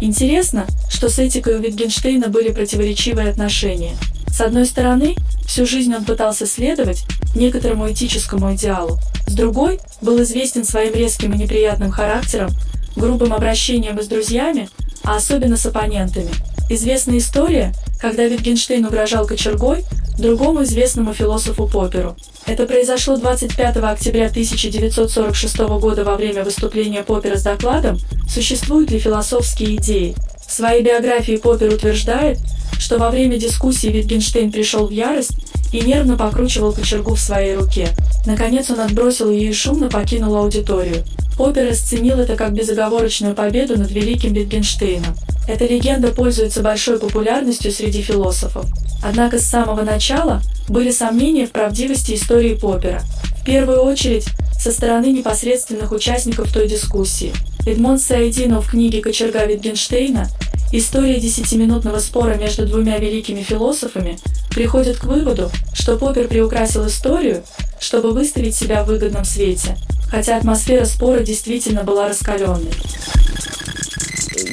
Интересно, 0.00 0.66
что 0.90 1.08
с 1.08 1.20
этикой 1.20 1.56
у 1.56 1.60
Витгенштейна 1.60 2.26
были 2.28 2.50
противоречивые 2.50 3.30
отношения. 3.30 3.92
С 4.26 4.40
одной 4.40 4.66
стороны, 4.66 5.14
всю 5.46 5.66
жизнь 5.66 5.94
он 5.94 6.04
пытался 6.04 6.46
следовать 6.46 7.04
некоторому 7.34 7.90
этическому 7.90 8.54
идеалу. 8.54 8.98
С 9.26 9.34
другой, 9.34 9.80
был 10.00 10.20
известен 10.22 10.64
своим 10.64 10.94
резким 10.94 11.32
и 11.32 11.38
неприятным 11.38 11.90
характером, 11.90 12.50
грубым 12.96 13.32
обращением 13.32 14.00
с 14.00 14.06
друзьями, 14.06 14.68
а 15.04 15.16
особенно 15.16 15.56
с 15.56 15.66
оппонентами. 15.66 16.30
Известна 16.68 17.18
история, 17.18 17.72
когда 18.00 18.24
Витгенштейн 18.24 18.84
угрожал 18.84 19.26
кочергой 19.26 19.84
другому 20.18 20.62
известному 20.64 21.14
философу 21.14 21.66
Попперу. 21.66 22.16
Это 22.46 22.66
произошло 22.66 23.16
25 23.16 23.76
октября 23.76 24.26
1946 24.26 25.58
года 25.58 26.04
во 26.04 26.16
время 26.16 26.44
выступления 26.44 27.02
Поппера 27.02 27.36
с 27.36 27.42
докладом 27.42 27.98
«Существуют 28.28 28.90
ли 28.90 28.98
философские 28.98 29.76
идеи?». 29.76 30.14
В 30.52 30.54
своей 30.54 30.82
биографии 30.82 31.38
Поппер 31.38 31.72
утверждает, 31.72 32.38
что 32.78 32.98
во 32.98 33.08
время 33.08 33.38
дискуссии 33.38 33.86
Витгенштейн 33.86 34.52
пришел 34.52 34.86
в 34.86 34.90
ярость 34.90 35.32
и 35.72 35.80
нервно 35.80 36.18
покручивал 36.18 36.74
кочергу 36.74 37.14
в 37.14 37.20
своей 37.20 37.54
руке. 37.54 37.88
Наконец 38.26 38.68
он 38.68 38.80
отбросил 38.80 39.30
ее 39.30 39.48
и 39.48 39.54
шумно 39.54 39.88
покинул 39.88 40.36
аудиторию. 40.36 41.04
Поппер 41.38 41.70
расценил 41.70 42.18
это 42.18 42.36
как 42.36 42.52
безоговорочную 42.52 43.34
победу 43.34 43.78
над 43.78 43.90
великим 43.92 44.34
Витгенштейном. 44.34 45.14
Эта 45.48 45.64
легенда 45.64 46.08
пользуется 46.08 46.60
большой 46.60 46.98
популярностью 46.98 47.72
среди 47.72 48.02
философов. 48.02 48.66
Однако 49.02 49.38
с 49.38 49.46
самого 49.46 49.80
начала 49.80 50.42
были 50.68 50.90
сомнения 50.90 51.46
в 51.46 51.52
правдивости 51.52 52.12
истории 52.12 52.56
Поппера. 52.56 53.00
В 53.40 53.44
первую 53.46 53.80
очередь, 53.80 54.26
со 54.60 54.70
стороны 54.70 55.12
непосредственных 55.12 55.92
участников 55.92 56.52
той 56.52 56.68
дискуссии. 56.68 57.32
Эдмонд 57.66 58.00
Саидино 58.00 58.60
в 58.60 58.70
книге 58.70 59.00
«Кочерга 59.00 59.44
Витгенштейна» 59.44 60.28
История 60.74 61.20
десятиминутного 61.20 61.98
спора 61.98 62.36
между 62.36 62.66
двумя 62.66 62.96
великими 62.96 63.42
философами 63.42 64.18
приходит 64.48 64.98
к 64.98 65.04
выводу, 65.04 65.50
что 65.74 65.98
Поппер 65.98 66.28
приукрасил 66.28 66.86
историю, 66.86 67.44
чтобы 67.78 68.12
выставить 68.12 68.54
себя 68.54 68.82
в 68.82 68.86
выгодном 68.86 69.26
свете, 69.26 69.76
хотя 70.10 70.38
атмосфера 70.38 70.86
спора 70.86 71.20
действительно 71.20 71.84
была 71.84 72.08
раскаленной. 72.08 72.72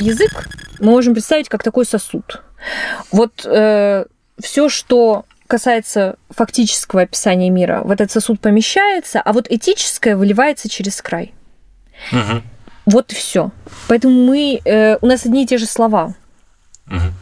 Язык 0.01 0.49
мы 0.79 0.91
можем 0.91 1.13
представить 1.13 1.47
как 1.47 1.63
такой 1.63 1.85
сосуд. 1.85 2.43
Вот 3.13 3.45
э, 3.45 4.03
все, 4.41 4.67
что 4.67 5.23
касается 5.47 6.17
фактического 6.31 7.03
описания 7.03 7.49
мира, 7.49 7.81
в 7.85 7.91
этот 7.91 8.11
сосуд 8.11 8.41
помещается, 8.41 9.21
а 9.21 9.31
вот 9.31 9.47
этическое 9.49 10.17
выливается 10.17 10.67
через 10.67 11.01
край. 11.01 11.33
Угу. 12.11 12.41
Вот 12.89 13.11
и 13.11 13.15
все. 13.15 13.51
Поэтому 13.87 14.25
мы, 14.25 14.59
э, 14.65 14.97
у 15.01 15.05
нас 15.05 15.25
одни 15.25 15.43
и 15.43 15.47
те 15.47 15.57
же 15.57 15.65
слова. 15.65 16.15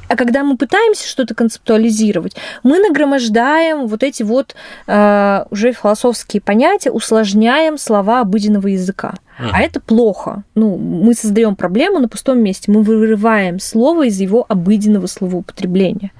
А 0.08 0.16
когда 0.16 0.44
мы 0.44 0.56
пытаемся 0.56 1.08
что-то 1.08 1.36
концептуализировать, 1.36 2.36
мы 2.64 2.80
нагромождаем 2.80 3.88
вот 3.88 4.02
эти 4.02 4.24
вот 4.24 4.56
э, 4.88 5.46
уже 5.52 5.74
философские 5.74 6.42
понятия, 6.42 6.92
усложняем 6.92 7.78
слова 7.78 8.22
обыденного 8.22 8.68
языка. 8.68 9.16
Uh-huh. 9.40 9.50
А 9.54 9.62
это 9.62 9.82
плохо. 9.82 10.44
Ну, 10.56 10.78
мы 10.78 11.14
создаем 11.14 11.56
проблему 11.56 12.00
на 12.00 12.08
пустом 12.08 12.40
месте. 12.40 12.72
Мы 12.72 12.82
вырываем 12.82 13.60
слово 13.60 14.08
из 14.08 14.20
его 14.20 14.46
обыденного 14.48 15.08
словоупотребления. 15.08 16.12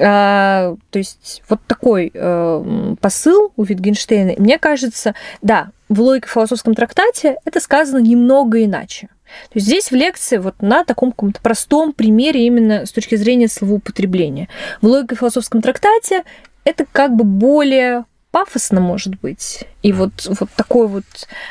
А, 0.00 0.76
то 0.90 0.98
есть 0.98 1.42
вот 1.48 1.60
такой 1.66 2.10
э, 2.12 2.94
посыл 3.00 3.52
у 3.56 3.62
Витгенштейна. 3.62 4.34
Мне 4.38 4.58
кажется, 4.58 5.14
да, 5.42 5.70
в 5.88 6.00
логико-философском 6.00 6.74
трактате 6.74 7.36
это 7.44 7.60
сказано 7.60 7.98
немного 7.98 8.64
иначе. 8.64 9.08
То 9.50 9.56
есть 9.56 9.66
здесь 9.66 9.90
в 9.90 9.94
лекции 9.94 10.38
вот 10.38 10.62
на 10.62 10.84
таком 10.84 11.10
каком-то 11.10 11.40
простом 11.40 11.92
примере 11.92 12.46
именно 12.46 12.86
с 12.86 12.92
точки 12.92 13.16
зрения 13.16 13.48
словоупотребления. 13.48 14.48
В 14.80 14.86
логико-философском 14.86 15.60
трактате 15.60 16.24
это 16.64 16.86
как 16.90 17.14
бы 17.14 17.24
более 17.24 18.04
пафосно, 18.30 18.80
может 18.80 19.18
быть. 19.20 19.64
И 19.82 19.92
вот, 19.92 20.26
вот 20.26 20.50
такое 20.54 20.86
вот 20.86 21.04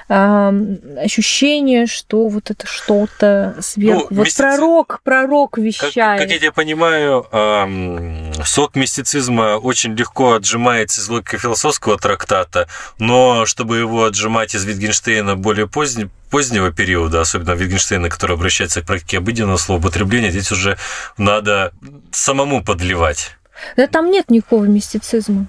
э, 0.10 1.02
ощущение, 1.04 1.88
что 1.88 2.28
вот 2.28 2.52
это 2.52 2.68
что-то 2.68 3.56
сверху. 3.62 4.08
Ну, 4.10 4.18
вот 4.18 4.26
мистици... 4.26 4.44
пророк, 4.44 5.02
пророк 5.04 5.58
вещает. 5.58 5.94
Как, 5.94 6.20
как 6.20 6.30
я 6.30 6.40
тебя 6.40 6.52
понимаю, 6.52 7.26
э, 7.32 8.44
сок 8.44 8.76
мистицизма 8.76 9.58
очень 9.58 9.96
легко 9.96 10.34
отжимается 10.34 11.02
из 11.02 11.10
логико-философского 11.10 11.98
трактата, 11.98 12.68
но 13.00 13.46
чтобы 13.46 13.78
его 13.78 14.06
отжимать 14.06 14.54
из 14.54 14.64
Витгенштейна 14.66 15.36
более 15.36 15.68
позднего, 15.68 16.10
позднего 16.30 16.72
периода, 16.72 17.22
особенно 17.22 17.52
Витгенштейна, 17.52 18.10
который 18.10 18.36
обращается 18.36 18.82
к 18.82 18.86
практике 18.86 19.18
обыденного 19.18 19.58
словоупотребления, 19.58 20.30
здесь 20.30 20.52
уже 20.52 20.78
надо 21.18 21.72
самому 22.12 22.64
подливать. 22.64 23.32
Да 23.76 23.88
там 23.88 24.12
нет 24.12 24.30
никакого 24.30 24.66
мистицизма 24.66 25.48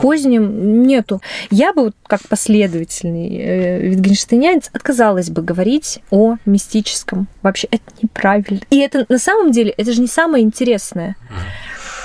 позднем 0.00 0.82
нету. 0.82 1.20
Я 1.50 1.72
бы, 1.72 1.92
как 2.06 2.20
последовательный 2.28 3.36
э, 3.36 3.88
витгенштейнянец, 3.88 4.70
отказалась 4.72 5.30
бы 5.30 5.42
говорить 5.42 6.00
о 6.10 6.36
мистическом. 6.46 7.28
Вообще, 7.42 7.68
это 7.70 7.84
неправильно. 8.02 8.60
И 8.70 8.78
это 8.78 9.06
на 9.08 9.18
самом 9.18 9.52
деле, 9.52 9.70
это 9.70 9.92
же 9.92 10.00
не 10.00 10.06
самое 10.06 10.44
интересное. 10.44 11.16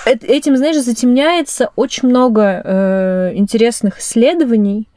Этим, 0.05 0.57
знаешь, 0.57 0.77
затемняется 0.77 1.69
очень 1.75 2.09
много 2.09 2.61
э, 2.63 3.31
интересных 3.35 3.99
исследований, 3.99 4.89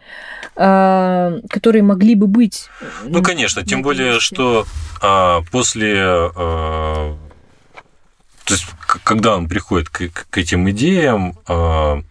э, 0.56 1.40
которые 1.48 1.82
могли 1.82 2.16
бы 2.16 2.26
быть. 2.26 2.68
Ну, 3.04 3.22
конечно, 3.22 3.64
тем 3.64 3.82
более, 3.82 4.18
что 4.18 4.66
а, 5.00 5.42
после 5.52 5.94
а, 6.02 7.16
то 8.46 8.54
есть, 8.54 8.64
когда 8.86 9.36
он 9.36 9.48
приходит 9.48 9.88
к, 9.88 10.10
к 10.30 10.38
этим 10.38 10.68
идеям, 10.70 11.36
а, 11.46 12.02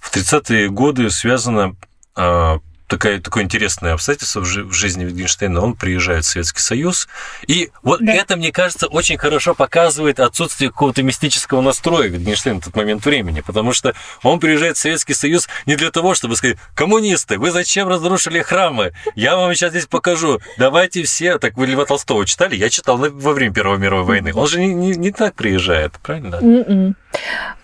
в 0.00 0.14
30-е 0.14 0.68
годы 0.70 1.10
связано 1.10 1.76
а, 2.14 2.58
такая, 2.92 3.20
такое 3.20 3.44
интересное 3.44 3.94
обстоятельство 3.94 4.40
в, 4.40 4.44
в 4.44 4.72
жизни 4.72 5.06
Wittgensteina. 5.06 5.58
Он 5.58 5.74
приезжает 5.74 6.24
в 6.24 6.28
Советский 6.28 6.60
Союз, 6.60 7.08
и 7.46 7.70
вот 7.82 8.04
да. 8.04 8.12
это, 8.12 8.36
мне 8.36 8.52
кажется, 8.52 8.86
очень 8.86 9.16
хорошо 9.16 9.54
показывает 9.54 10.20
отсутствие 10.20 10.70
какого-то 10.70 11.02
мистического 11.02 11.62
настроя 11.62 12.10
Wittgensteina 12.10 12.60
в 12.60 12.64
тот 12.64 12.76
момент 12.76 13.04
времени, 13.04 13.40
потому 13.40 13.72
что 13.72 13.94
он 14.22 14.40
приезжает 14.40 14.76
в 14.76 14.80
Советский 14.80 15.14
Союз 15.14 15.48
не 15.64 15.76
для 15.76 15.90
того, 15.90 16.14
чтобы 16.14 16.36
сказать, 16.36 16.58
коммунисты, 16.74 17.38
вы 17.38 17.50
зачем 17.50 17.88
разрушили 17.88 18.42
храмы? 18.42 18.92
Я 19.14 19.36
вам 19.36 19.54
сейчас 19.54 19.70
здесь 19.70 19.86
покажу. 19.86 20.40
Давайте 20.58 21.02
все... 21.02 21.38
Так 21.38 21.56
вы 21.56 21.66
Льва 21.66 21.86
Толстого 21.86 22.26
читали? 22.26 22.56
Я 22.56 22.68
читал 22.68 22.98
во 22.98 23.32
время 23.32 23.54
Первой 23.54 23.78
мировой 23.78 24.04
войны. 24.04 24.32
Он 24.34 24.46
же 24.46 24.60
не, 24.60 24.74
не, 24.74 24.90
не 24.96 25.12
так 25.12 25.34
приезжает, 25.34 25.92
правильно? 26.02 26.36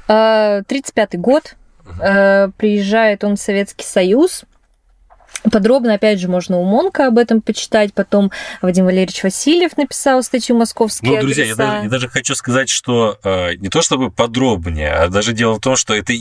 35-й 0.09 1.17
м-м. 1.17 1.21
год. 1.21 1.55
Э, 2.01 2.49
приезжает 2.57 3.25
он 3.25 3.37
в 3.37 3.41
Советский 3.41 3.85
Союз, 3.85 4.45
Подробно, 5.51 5.95
опять 5.95 6.21
же, 6.21 6.29
можно 6.29 6.59
у 6.59 6.65
Монка 6.65 7.07
об 7.07 7.19
этом 7.19 7.41
почитать. 7.41 7.95
Потом 7.95 8.31
Вадим 8.61 8.85
Валерьевич 8.85 9.23
Васильев 9.23 9.77
написал 9.77 10.23
статью 10.23 10.57
«Московские 10.57 11.13
Ну, 11.13 11.21
друзья, 11.21 11.45
я 11.45 11.55
даже, 11.55 11.85
я 11.85 11.89
даже 11.89 12.09
хочу 12.09 12.35
сказать, 12.35 12.69
что 12.69 13.19
э, 13.23 13.55
не 13.55 13.69
то 13.69 13.83
чтобы 13.83 14.11
подробнее, 14.11 14.93
а 14.93 15.09
даже 15.09 15.33
дело 15.33 15.55
в 15.55 15.61
том, 15.61 15.77
что 15.77 15.95
это 15.95 16.13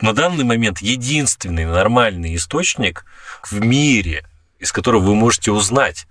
на 0.00 0.12
данный 0.14 0.44
момент 0.44 0.78
единственный 0.78 1.64
нормальный 1.64 2.34
источник 2.36 3.04
в 3.42 3.60
мире, 3.60 4.24
из 4.58 4.72
которого 4.72 5.02
вы 5.02 5.14
можете 5.14 5.50
узнать 5.52 6.06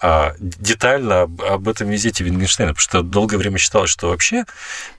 а, 0.00 0.34
детально 0.38 1.22
об, 1.22 1.42
об 1.42 1.68
этом 1.68 1.88
визите 1.88 2.22
Вингенштейна, 2.22 2.72
потому 2.72 2.82
что 2.82 3.02
долгое 3.02 3.36
время 3.36 3.58
считалось, 3.58 3.90
что 3.90 4.08
вообще 4.08 4.44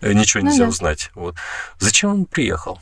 э, 0.01 0.11
ничего 0.11 0.41
нельзя 0.41 0.59
ну, 0.59 0.65
да. 0.65 0.69
узнать. 0.69 1.11
Вот. 1.15 1.35
Зачем 1.79 2.11
он 2.11 2.25
приехал? 2.25 2.81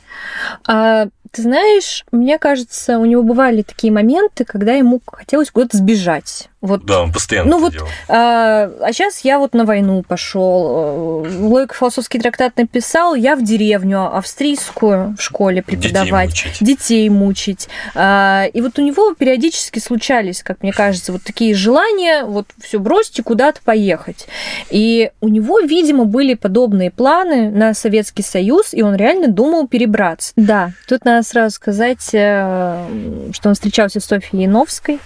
А, 0.66 1.06
ты 1.30 1.42
знаешь, 1.42 2.04
мне 2.10 2.38
кажется, 2.38 2.98
у 2.98 3.04
него 3.04 3.22
бывали 3.22 3.62
такие 3.62 3.92
моменты, 3.92 4.44
когда 4.44 4.72
ему 4.72 5.00
хотелось 5.06 5.50
куда-то 5.50 5.76
сбежать. 5.76 6.48
Вот, 6.60 6.84
да, 6.84 7.02
он 7.02 7.12
постоянно 7.12 7.50
ну, 7.50 7.60
вот, 7.60 7.72
делал. 7.72 7.86
А, 8.08 8.68
а 8.80 8.92
сейчас 8.92 9.20
я 9.20 9.38
вот 9.38 9.54
на 9.54 9.64
войну 9.64 10.02
пошел. 10.02 11.24
Логик 11.38 11.72
философский 11.72 12.18
трактат 12.18 12.56
написал, 12.56 13.14
я 13.14 13.36
в 13.36 13.44
деревню 13.44 14.16
австрийскую 14.16 15.14
в 15.16 15.22
школе 15.22 15.62
преподавать, 15.62 16.30
детей 16.30 16.48
мучить. 16.48 16.58
Детей 16.60 17.08
мучить. 17.10 17.68
А, 17.94 18.46
и 18.52 18.60
вот 18.60 18.76
у 18.80 18.82
него 18.82 19.14
периодически 19.14 19.78
случались, 19.78 20.42
как 20.42 20.62
мне 20.62 20.72
кажется, 20.72 21.12
вот 21.12 21.22
такие 21.22 21.54
желания, 21.54 22.24
вот 22.24 22.46
все 22.60 22.80
бросить 22.80 23.20
и 23.20 23.22
куда-то 23.22 23.60
поехать. 23.62 24.26
И 24.68 25.12
у 25.20 25.28
него, 25.28 25.60
видимо, 25.60 26.06
были 26.06 26.34
подобные 26.34 26.90
планы 26.90 27.50
на 27.50 27.72
Советский 27.72 28.24
Союз, 28.24 28.74
и 28.74 28.82
он 28.82 28.96
реально 28.96 29.28
думал 29.28 29.68
перебраться. 29.68 30.32
Да, 30.34 30.72
тут 30.88 31.04
надо 31.04 31.24
сразу 31.24 31.54
сказать, 31.54 32.08
э, 32.12 32.84
что 33.32 33.48
он 33.48 33.54
встречался 33.54 34.00
с 34.00 34.04
Софьей 34.06 34.42
Яновской, 34.42 34.98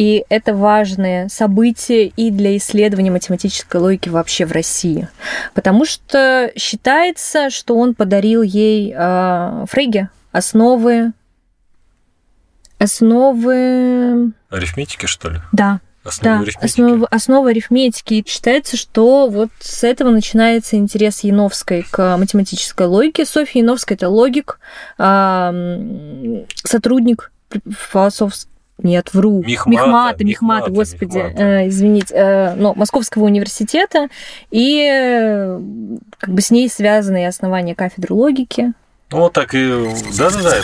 и 0.00 0.24
это 0.30 0.54
важное 0.54 1.28
событие 1.28 2.06
и 2.06 2.30
для 2.30 2.56
исследования 2.56 3.10
математической 3.10 3.76
логики 3.76 4.08
вообще 4.08 4.46
в 4.46 4.52
России. 4.52 5.08
Потому 5.52 5.84
что 5.84 6.50
считается, 6.56 7.50
что 7.50 7.76
он 7.76 7.94
подарил 7.94 8.40
ей 8.40 8.94
э, 8.96 9.66
Фрейге 9.68 10.08
основы 10.32 11.12
основы... 12.78 14.32
Арифметики, 14.48 15.04
что 15.04 15.28
ли? 15.28 15.40
Да, 15.52 15.80
Основы 16.02 16.36
да, 16.36 16.40
арифметики. 16.40 16.64
Основа, 16.64 17.06
основа 17.10 17.50
арифметики. 17.50 18.14
И 18.14 18.26
считается, 18.26 18.78
что 18.78 19.28
вот 19.28 19.50
с 19.60 19.84
этого 19.84 20.08
начинается 20.08 20.76
интерес 20.76 21.20
Яновской 21.20 21.82
к 21.82 22.16
математической 22.16 22.86
логике. 22.86 23.26
Софья 23.26 23.60
Яновская– 23.60 23.96
это 23.98 24.08
логик, 24.08 24.60
сотрудник 26.64 27.32
философского 27.92 28.50
нет, 28.82 29.12
вру. 29.12 29.42
Мехмата, 29.42 29.70
Мехмата, 29.70 30.24
Мехмата, 30.24 30.70
господи, 30.70 31.18
Мехмата. 31.18 31.42
Э, 31.42 31.68
извините, 31.68 32.14
э, 32.14 32.54
но 32.54 32.74
Московского 32.74 33.24
университета, 33.24 34.08
и 34.50 34.88
э, 34.90 35.60
как 36.18 36.34
бы 36.34 36.40
с 36.40 36.50
ней 36.50 36.68
связаны 36.68 37.26
основания 37.26 37.74
кафедры 37.74 38.14
логики. 38.14 38.72
Ну, 39.10 39.18
вот 39.18 39.32
так 39.32 39.54
и... 39.54 39.94
Да-да-да. 40.16 40.56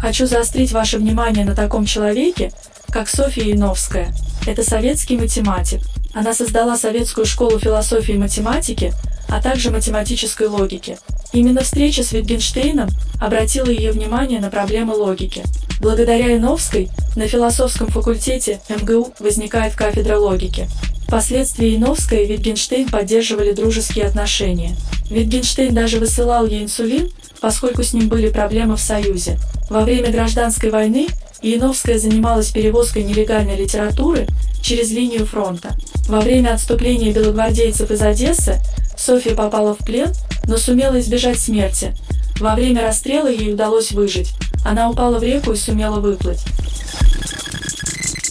Хочу 0.00 0.26
заострить 0.26 0.72
ваше 0.72 0.98
внимание 0.98 1.44
на 1.44 1.54
таком 1.54 1.84
человеке, 1.84 2.52
как 2.90 3.08
Софья 3.08 3.44
Яновская. 3.44 4.12
Это 4.46 4.62
советский 4.62 5.16
математик. 5.16 5.80
Она 6.12 6.34
создала 6.34 6.76
советскую 6.76 7.24
школу 7.24 7.58
философии 7.58 8.14
и 8.14 8.18
математики, 8.18 8.92
а 9.28 9.40
также 9.40 9.70
математической 9.70 10.48
логики. 10.48 10.98
Именно 11.32 11.62
встреча 11.62 12.02
с 12.02 12.12
Витгенштейном 12.12 12.88
обратила 13.20 13.68
ее 13.68 13.92
внимание 13.92 14.40
на 14.40 14.50
проблемы 14.50 14.94
логики. 14.94 15.44
Благодаря 15.80 16.26
Яновской 16.26 16.90
на 17.14 17.28
философском 17.28 17.86
факультете 17.88 18.60
МГУ 18.68 19.14
возникает 19.20 19.74
кафедра 19.74 20.18
логики. 20.18 20.68
Впоследствии 21.06 21.68
Яновская 21.68 22.20
и 22.20 22.26
Витгенштейн 22.26 22.88
поддерживали 22.88 23.52
дружеские 23.52 24.06
отношения. 24.06 24.76
Витгенштейн 25.08 25.74
даже 25.74 25.98
высылал 25.98 26.46
ей 26.46 26.64
инсулин, 26.64 27.10
поскольку 27.40 27.82
с 27.82 27.92
ним 27.92 28.08
были 28.08 28.28
проблемы 28.28 28.76
в 28.76 28.80
Союзе. 28.80 29.38
Во 29.68 29.82
время 29.82 30.10
гражданской 30.10 30.70
войны 30.70 31.08
Яновская 31.42 31.98
занималась 31.98 32.50
перевозкой 32.50 33.04
нелегальной 33.04 33.56
литературы 33.56 34.26
через 34.62 34.90
линию 34.90 35.26
фронта. 35.26 35.70
Во 36.08 36.20
время 36.20 36.54
отступления 36.54 37.12
белогвардейцев 37.12 37.90
из 37.90 38.02
Одессы 38.02 38.60
Софья 38.96 39.34
попала 39.34 39.74
в 39.74 39.78
плен, 39.78 40.08
но 40.46 40.56
сумела 40.58 41.00
избежать 41.00 41.38
смерти. 41.38 41.94
Во 42.38 42.54
время 42.54 42.82
расстрела 42.82 43.28
ей 43.28 43.52
удалось 43.54 43.92
выжить. 43.92 44.32
Она 44.64 44.90
упала 44.90 45.18
в 45.18 45.22
реку 45.22 45.52
и 45.52 45.56
сумела 45.56 46.00
выплыть. 46.00 46.44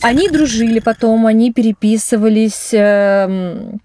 Они 0.01 0.29
дружили 0.29 0.79
потом, 0.79 1.25
они 1.25 1.51
переписывались. 1.51 2.69
Эм, 2.71 3.81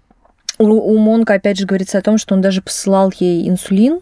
у 0.57 0.97
Монка, 0.97 1.33
опять 1.33 1.57
же, 1.57 1.65
говорится 1.65 1.97
о 1.97 2.01
том, 2.01 2.17
что 2.17 2.35
он 2.35 2.41
даже 2.41 2.61
посылал 2.61 3.11
ей 3.19 3.49
инсулин 3.49 3.99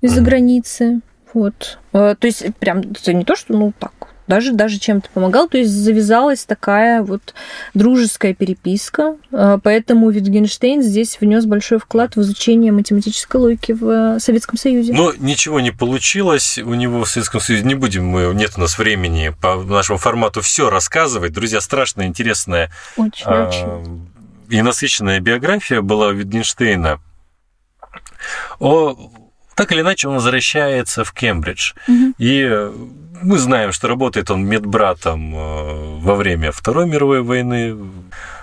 из-за 0.00 0.22
границы. 0.22 1.00
Вот. 1.34 1.78
Э, 1.92 2.14
то 2.18 2.26
есть, 2.26 2.54
прям, 2.56 2.80
это 2.80 3.12
не 3.12 3.24
то, 3.24 3.36
что, 3.36 3.52
ну, 3.52 3.72
так, 3.78 3.92
даже, 4.26 4.52
даже 4.52 4.78
чем-то 4.78 5.08
помогал. 5.12 5.48
То 5.48 5.58
есть 5.58 5.70
завязалась 5.70 6.44
такая 6.44 7.02
вот 7.02 7.34
дружеская 7.74 8.34
переписка. 8.34 9.16
А, 9.32 9.58
поэтому 9.58 10.10
Витгенштейн 10.10 10.82
здесь 10.82 11.18
внес 11.20 11.46
большой 11.46 11.78
вклад 11.78 12.16
в 12.16 12.20
изучение 12.20 12.72
математической 12.72 13.36
логики 13.36 13.72
в 13.72 14.18
Советском 14.18 14.58
Союзе. 14.58 14.92
Но 14.92 15.12
ничего 15.18 15.60
не 15.60 15.70
получилось 15.70 16.58
у 16.58 16.74
него 16.74 17.04
в 17.04 17.08
Советском 17.08 17.40
Союзе. 17.40 17.64
Не 17.64 17.74
будем 17.74 18.06
мы, 18.06 18.32
нет 18.34 18.52
у 18.56 18.60
нас 18.60 18.78
времени 18.78 19.34
по 19.40 19.56
нашему 19.62 19.98
формату 19.98 20.40
все 20.40 20.70
рассказывать. 20.70 21.32
Друзья, 21.32 21.60
страшно 21.60 22.06
интересная 22.06 22.70
очень, 22.96 23.24
а, 23.26 23.48
очень. 23.48 24.08
и 24.48 24.62
насыщенная 24.62 25.20
биография 25.20 25.80
была 25.80 26.08
у 26.08 26.12
Витгенштейна. 26.12 27.00
О 28.58 28.96
так 29.54 29.70
или 29.72 29.82
иначе 29.82 30.08
он 30.08 30.14
возвращается 30.14 31.04
в 31.04 31.12
Кембридж. 31.12 31.74
Угу. 31.86 32.14
И 32.18 32.70
мы 33.22 33.38
знаем, 33.38 33.72
что 33.72 33.88
работает 33.88 34.30
он 34.30 34.44
медбратом 34.44 35.34
э, 35.34 35.98
во 36.00 36.14
время 36.14 36.52
Второй 36.52 36.86
мировой 36.86 37.22
войны. 37.22 37.76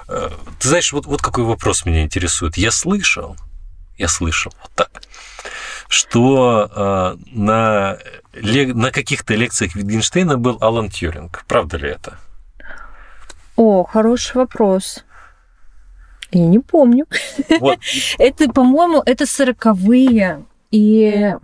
Э, 0.08 0.30
ты 0.60 0.68
знаешь, 0.68 0.94
вот, 0.94 1.06
вот 1.06 1.22
какой 1.22 1.44
вопрос 1.44 1.86
меня 1.86 2.04
интересует. 2.04 2.58
Я 2.58 2.72
слышал, 2.72 3.36
я 3.98 4.08
слышал 4.08 4.54
вот 4.62 4.72
так, 4.76 5.02
что 5.88 6.70
э, 6.74 7.18
на, 7.32 7.98
на 8.34 8.92
каких-то 8.92 9.36
лекциях 9.36 9.76
Витгенштейна 9.76 10.38
был 10.38 10.58
Алан 10.62 10.90
Тьюринг. 10.90 11.44
Правда 11.48 11.78
ли 11.78 11.90
это? 11.90 12.18
О, 13.56 13.84
хороший 13.84 14.38
вопрос. 14.38 15.04
Я 16.32 16.46
не 16.46 16.60
помню. 16.60 17.06
Вот. 17.60 17.80
это, 18.20 18.50
по-моему, 18.50 19.04
это 19.06 19.26
сороковые. 19.26 20.46
И 20.72 21.36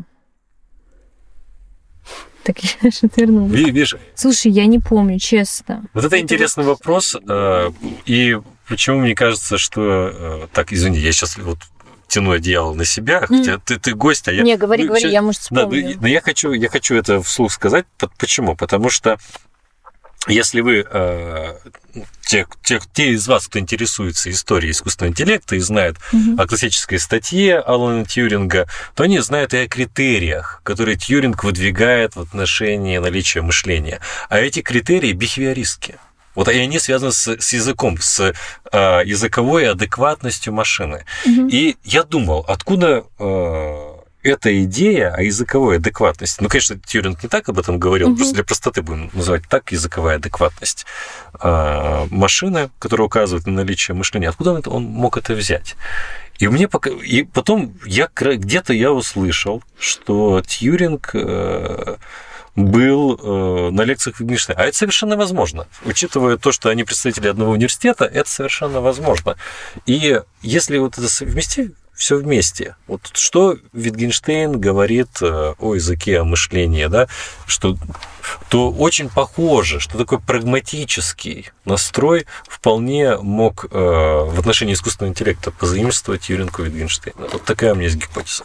так 2.48 2.64
я 2.82 2.90
же 2.90 2.98
отвернулась. 3.04 3.52
Видишь? 3.52 3.96
Слушай, 4.16 4.54
я 4.54 4.66
не 4.68 4.80
помню, 4.80 5.20
честно. 5.20 5.84
Вот 5.94 6.06
это 6.06 6.18
интересный 6.18 6.64
вопрос. 6.64 7.18
Э, 7.28 7.72
и 8.06 8.40
почему 8.70 9.02
мне 9.02 9.16
кажется, 9.16 9.58
что... 9.58 9.82
Э, 10.14 10.48
так, 10.54 10.72
извини, 10.72 10.98
я 10.98 11.12
сейчас 11.12 11.38
вот 11.38 11.58
тяну 12.08 12.32
одеяло 12.32 12.74
на 12.74 12.86
себя, 12.86 13.26
хотя 13.28 13.58
ты, 13.58 13.78
ты 13.78 13.94
гость, 13.94 14.30
а 14.30 14.32
я... 14.32 14.44
Не, 14.44 14.56
говори, 14.56 14.84
ну, 14.84 14.88
говори, 14.88 15.02
сейчас, 15.02 15.12
я, 15.12 15.22
может, 15.22 15.42
вспомню. 15.42 15.94
Да, 15.96 16.00
но 16.00 16.08
я 16.08 16.22
хочу, 16.22 16.54
я 16.54 16.70
хочу 16.70 16.96
это 16.96 17.22
вслух 17.22 17.52
сказать. 17.52 17.86
Почему? 18.18 18.56
Потому 18.56 18.90
что 18.90 19.18
если 20.28 20.62
вы, 20.62 20.86
э, 20.90 21.54
те, 22.22 22.46
те, 22.64 22.80
те 22.94 23.12
из 23.12 23.28
вас, 23.28 23.48
кто 23.48 23.60
интересуется 23.60 24.30
историей 24.30 24.72
искусственного 24.72 25.12
интеллекта 25.12 25.56
и 25.56 25.60
знают 25.60 25.98
угу. 26.12 26.42
о 26.42 26.48
классической 26.48 27.00
статье 27.00 27.60
Алана 27.60 28.06
Тьюринга, 28.06 28.68
то 28.96 29.04
они 29.04 29.20
знают 29.20 29.54
и 29.54 29.58
о 29.58 29.68
критериях, 29.68 30.62
которые 30.64 30.98
Тьюринг 30.98 31.44
выдвигает 31.44 32.16
в 32.16 32.22
отношении 32.22 32.98
наличия 32.98 33.42
мышления. 33.42 34.00
А 34.30 34.40
эти 34.40 34.62
критерии 34.62 35.14
бихевиористские. 35.14 35.98
Вот 36.36 36.50
и 36.50 36.60
они 36.60 36.78
связаны 36.78 37.12
с, 37.12 37.28
с 37.28 37.54
языком, 37.54 37.98
с 38.00 38.32
э, 38.72 39.02
языковой 39.06 39.72
адекватностью 39.72 40.54
машины. 40.54 41.04
Угу. 41.26 41.48
И 41.48 41.78
я 41.84 42.04
думал, 42.04 42.46
откуда 42.48 43.06
э, 43.18 43.97
эта 44.28 44.64
идея 44.64 45.14
о 45.14 45.22
языковой 45.22 45.78
адекватности, 45.78 46.42
ну, 46.42 46.50
конечно, 46.50 46.78
Тьюринг 46.78 47.24
не 47.24 47.30
так 47.30 47.50
об 47.50 47.60
этом 47.60 47.80
говорил, 47.80 48.10
угу. 48.10 48.18
просто 48.18 48.36
для 48.36 48.44
простоты 48.44 48.82
будем 48.82 49.10
называть 49.14 49.44
так 49.50 49.72
языковая 49.72 50.18
адекватность 50.18 50.86
а, 51.40 52.08
машины, 52.12 52.70
которая 52.80 53.08
указывает 53.08 53.46
на 53.48 53.54
наличие 53.54 53.96
мышления, 53.96 54.30
откуда 54.30 54.54
он, 54.54 54.64
он 54.66 54.84
мог 54.84 55.18
это 55.18 55.34
взять? 55.34 55.76
И 56.40 56.48
мне 56.48 56.68
пока... 56.68 56.90
и 56.90 57.24
потом 57.24 57.74
я 57.86 58.10
где-то 58.14 58.74
я 58.74 58.92
услышал, 58.92 59.64
что 59.80 60.42
Тьюринг 60.46 61.12
э, 61.14 61.96
был 62.56 63.20
э, 63.22 63.70
на 63.72 63.82
лекциях 63.82 64.20
Wittgenstein. 64.20 64.54
А 64.56 64.66
это 64.66 64.78
совершенно 64.78 65.16
возможно. 65.16 65.68
Учитывая 65.86 66.38
то, 66.38 66.52
что 66.52 66.70
они 66.70 66.84
представители 66.84 67.28
одного 67.28 67.52
университета, 67.52 68.06
это 68.06 68.30
совершенно 68.30 68.82
возможно. 68.82 69.36
И 69.86 70.22
если 70.42 70.78
вот 70.78 70.98
это 70.98 71.10
совместить, 71.10 71.74
все 71.98 72.18
вместе. 72.18 72.76
Вот 72.88 73.10
что 73.14 73.58
Витгенштейн 73.74 74.60
говорит 74.60 75.10
э, 75.22 75.56
о 75.60 75.74
языке, 75.74 76.20
о 76.20 76.24
мышлении, 76.24 76.86
да, 76.86 77.08
что 77.48 77.76
то 78.50 78.72
очень 78.72 79.10
похоже, 79.10 79.80
что 79.80 79.98
такой 79.98 80.20
прагматический 80.20 81.50
настрой 81.66 82.28
вполне 82.48 83.18
мог 83.18 83.66
э, 83.66 83.68
в 83.70 84.40
отношении 84.40 84.76
искусственного 84.76 85.12
интеллекта 85.12 85.50
позаимствовать 85.52 86.30
Юринку 86.30 86.62
Витгенштейна. 86.62 87.28
Вот 87.32 87.44
такая 87.44 87.74
у 87.74 87.76
меня 87.76 87.86
есть 87.86 87.98
гипотеза. 87.98 88.44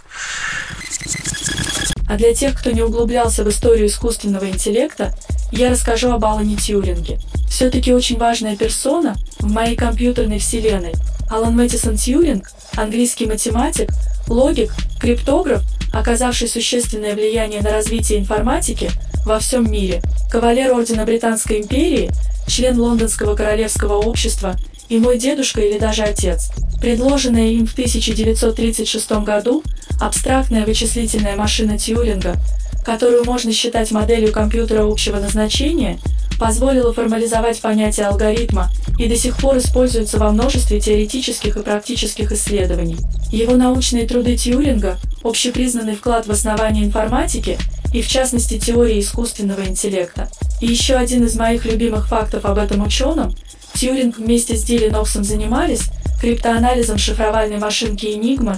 А 2.13 2.17
для 2.19 2.35
тех, 2.35 2.55
кто 2.55 2.73
не 2.73 2.83
углублялся 2.83 3.43
в 3.43 3.49
историю 3.49 3.87
искусственного 3.87 4.47
интеллекта, 4.51 5.15
я 5.51 5.71
расскажу 5.71 6.11
об 6.11 6.23
Алане 6.27 6.57
Тьюринге. 6.57 7.19
Все-таки 7.49 7.95
очень 7.95 8.19
важная 8.19 8.55
персона 8.55 9.17
в 9.39 9.51
моей 9.51 9.77
компьютерной 9.77 10.39
вселенной. 10.39 10.93
Алан 11.31 11.57
Мэттисон 11.57 11.97
Тьюринг 11.97 12.51
английский 12.77 13.25
математик, 13.25 13.89
логик, 14.29 14.75
криптограф, 15.01 15.63
оказавший 15.91 16.49
существенное 16.49 17.15
влияние 17.15 17.63
на 17.63 17.71
развитие 17.71 18.19
информатики 18.19 18.91
во 19.25 19.39
всем 19.39 19.73
мире, 19.73 20.03
кавалер 20.31 20.71
Ордена 20.71 21.07
Британской 21.07 21.63
империи, 21.63 22.11
член 22.47 22.79
Лондонского 22.79 23.35
королевского 23.35 23.95
общества 23.95 24.55
и 24.89 24.99
мой 24.99 25.19
дедушка 25.19 25.61
или 25.61 25.79
даже 25.79 26.03
отец. 26.03 26.51
Предложенная 26.81 27.49
им 27.49 27.67
в 27.67 27.73
1936 27.73 29.11
году 29.25 29.63
абстрактная 30.01 30.67
вычислительная 30.67 31.37
машина 31.37 31.79
Тьюринга, 31.79 32.37
которую 32.85 33.25
можно 33.25 33.53
считать 33.53 33.93
моделью 33.93 34.33
компьютера 34.33 34.85
общего 34.85 35.19
назначения, 35.19 35.99
позволила 36.39 36.93
формализовать 36.93 37.61
понятие 37.61 38.07
алгоритма 38.07 38.69
и 38.99 39.07
до 39.07 39.17
сих 39.17 39.37
пор 39.37 39.59
используется 39.59 40.19
во 40.19 40.31
множестве 40.33 40.81
теоретических 40.81 41.57
и 41.57 41.63
практических 41.63 42.33
исследований. 42.33 42.97
Его 43.31 43.55
научные 43.55 44.07
труды 44.07 44.37
Тьюринга– 44.37 44.99
общепризнанный 45.23 45.95
вклад 45.95 46.27
в 46.27 46.33
основание 46.33 46.85
информатики 46.85 47.59
и 47.95 48.03
в 48.03 48.09
частности 48.09 48.59
теории 48.59 48.99
искусственного 48.99 49.65
интеллекта. 49.67 50.29
И 50.61 50.67
еще 50.67 50.95
один 50.95 51.25
из 51.25 51.37
моих 51.37 51.65
любимых 51.65 52.09
фактов 52.09 52.45
об 52.45 52.59
этом 52.59 52.85
ученом– 52.85 53.37
Тьюринг 53.75 54.19
вместе 54.19 54.57
с 54.57 54.63
Дилли 54.63 54.89
Ноксом 54.89 55.25
занимались 55.25 55.89
криптоанализом 56.21 56.99
шифровальной 56.99 57.59
машинки 57.59 58.07
Enigma, 58.07 58.57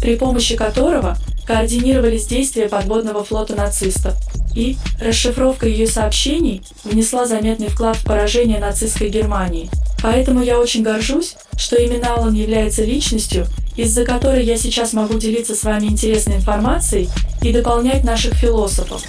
при 0.00 0.16
помощи 0.16 0.56
которого 0.56 1.16
координировались 1.46 2.26
действия 2.26 2.68
подводного 2.68 3.24
флота 3.24 3.54
нацистов 3.54 4.14
и 4.54 4.76
расшифровка 5.00 5.66
ее 5.66 5.86
сообщений 5.86 6.62
внесла 6.84 7.26
заметный 7.26 7.68
вклад 7.68 7.96
в 7.96 8.04
поражение 8.04 8.58
нацистской 8.58 9.08
Германии. 9.08 9.70
Поэтому 10.02 10.42
я 10.42 10.58
очень 10.58 10.82
горжусь, 10.82 11.36
что 11.56 11.76
именно 11.76 12.14
Алан 12.14 12.34
является 12.34 12.84
личностью, 12.84 13.46
из-за 13.76 14.04
которой 14.04 14.44
я 14.44 14.56
сейчас 14.56 14.92
могу 14.92 15.18
делиться 15.18 15.54
с 15.54 15.64
вами 15.64 15.86
интересной 15.86 16.36
информацией 16.36 17.08
и 17.42 17.52
дополнять 17.52 18.04
наших 18.04 18.34
философов. 18.34 19.02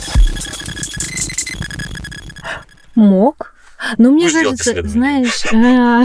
Мог. 2.95 3.53
Но 3.97 4.11
мне 4.11 4.25
Будешь 4.25 4.33
кажется, 4.33 4.87
знаешь, 4.87 5.45
а, 5.53 6.03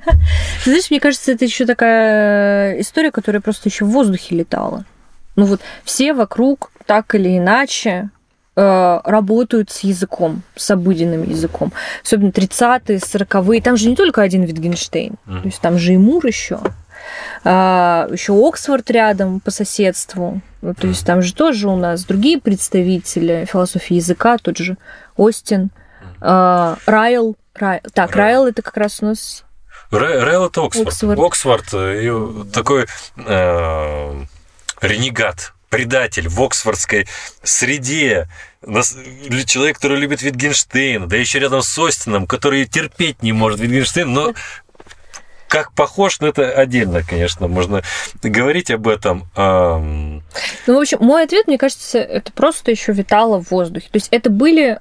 знаешь, 0.64 0.90
мне 0.90 1.00
кажется, 1.00 1.32
это 1.32 1.44
еще 1.44 1.66
такая 1.66 2.80
история, 2.80 3.10
которая 3.10 3.42
просто 3.42 3.68
еще 3.68 3.84
в 3.84 3.90
воздухе 3.90 4.36
летала. 4.36 4.84
Ну 5.36 5.46
вот 5.46 5.60
все 5.84 6.14
вокруг 6.14 6.70
так 6.86 7.14
или 7.14 7.38
иначе 7.38 8.10
Э, 8.54 9.00
работают 9.04 9.70
с 9.70 9.80
языком, 9.80 10.42
с 10.56 10.70
обыденным 10.70 11.26
языком. 11.26 11.72
Особенно 12.04 12.28
30-е, 12.28 12.98
40-е. 12.98 13.62
Там 13.62 13.78
же 13.78 13.88
не 13.88 13.96
только 13.96 14.20
один 14.20 14.44
Витгенштейн. 14.44 15.14
Mm. 15.26 15.40
То 15.40 15.46
есть 15.46 15.60
там 15.62 15.78
же 15.78 15.94
и 15.94 15.96
Мур 15.96 16.26
еще. 16.26 16.60
А, 17.44 18.06
еще 18.12 18.34
Оксфорд 18.34 18.90
рядом 18.90 19.40
по 19.40 19.50
соседству. 19.50 20.42
Ну, 20.60 20.74
то 20.74 20.86
есть 20.86 21.06
там 21.06 21.22
же 21.22 21.34
тоже 21.34 21.66
у 21.70 21.76
нас 21.76 22.04
другие 22.04 22.38
представители 22.38 23.46
философии 23.50 23.94
языка, 23.94 24.36
тот 24.36 24.58
же 24.58 24.76
Остин, 25.16 25.70
а, 26.22 26.78
Райл. 26.86 27.36
Райл. 27.54 27.80
Так, 27.92 28.14
Райл 28.16 28.46
это 28.46 28.62
как 28.62 28.76
раз 28.76 28.98
у 29.02 29.06
нас... 29.06 29.44
Райл 29.90 30.46
это 30.46 30.64
Оксфорд. 30.64 30.88
Оксфорд, 30.88 31.18
Оксфорд 31.18 31.64
э, 31.74 32.44
такой 32.52 32.86
э, 33.16 34.24
ренегат 34.80 35.52
предатель 35.68 36.28
в 36.28 36.42
оксфордской 36.42 37.08
среде, 37.42 38.28
человек, 39.46 39.76
который 39.76 39.98
любит 39.98 40.22
Витгенштейна, 40.22 41.06
да 41.06 41.16
еще 41.16 41.38
рядом 41.38 41.62
с 41.62 41.78
Остином, 41.78 42.26
который 42.26 42.66
терпеть 42.66 43.22
не 43.22 43.32
может 43.32 43.58
Витгенштейн, 43.60 44.12
но 44.12 44.34
как 45.48 45.72
похож, 45.72 46.20
но 46.20 46.28
это 46.28 46.50
отдельно, 46.50 47.02
конечно, 47.02 47.48
можно 47.48 47.82
говорить 48.22 48.70
об 48.70 48.88
этом. 48.88 49.28
Ну, 49.34 50.22
в 50.66 50.80
общем, 50.80 50.98
мой 51.00 51.24
ответ, 51.24 51.46
мне 51.46 51.58
кажется, 51.58 51.98
это 51.98 52.32
просто 52.32 52.70
еще 52.70 52.92
витало 52.92 53.42
в 53.42 53.50
воздухе. 53.50 53.88
То 53.90 53.96
есть 53.96 54.08
это 54.10 54.30
были 54.30 54.78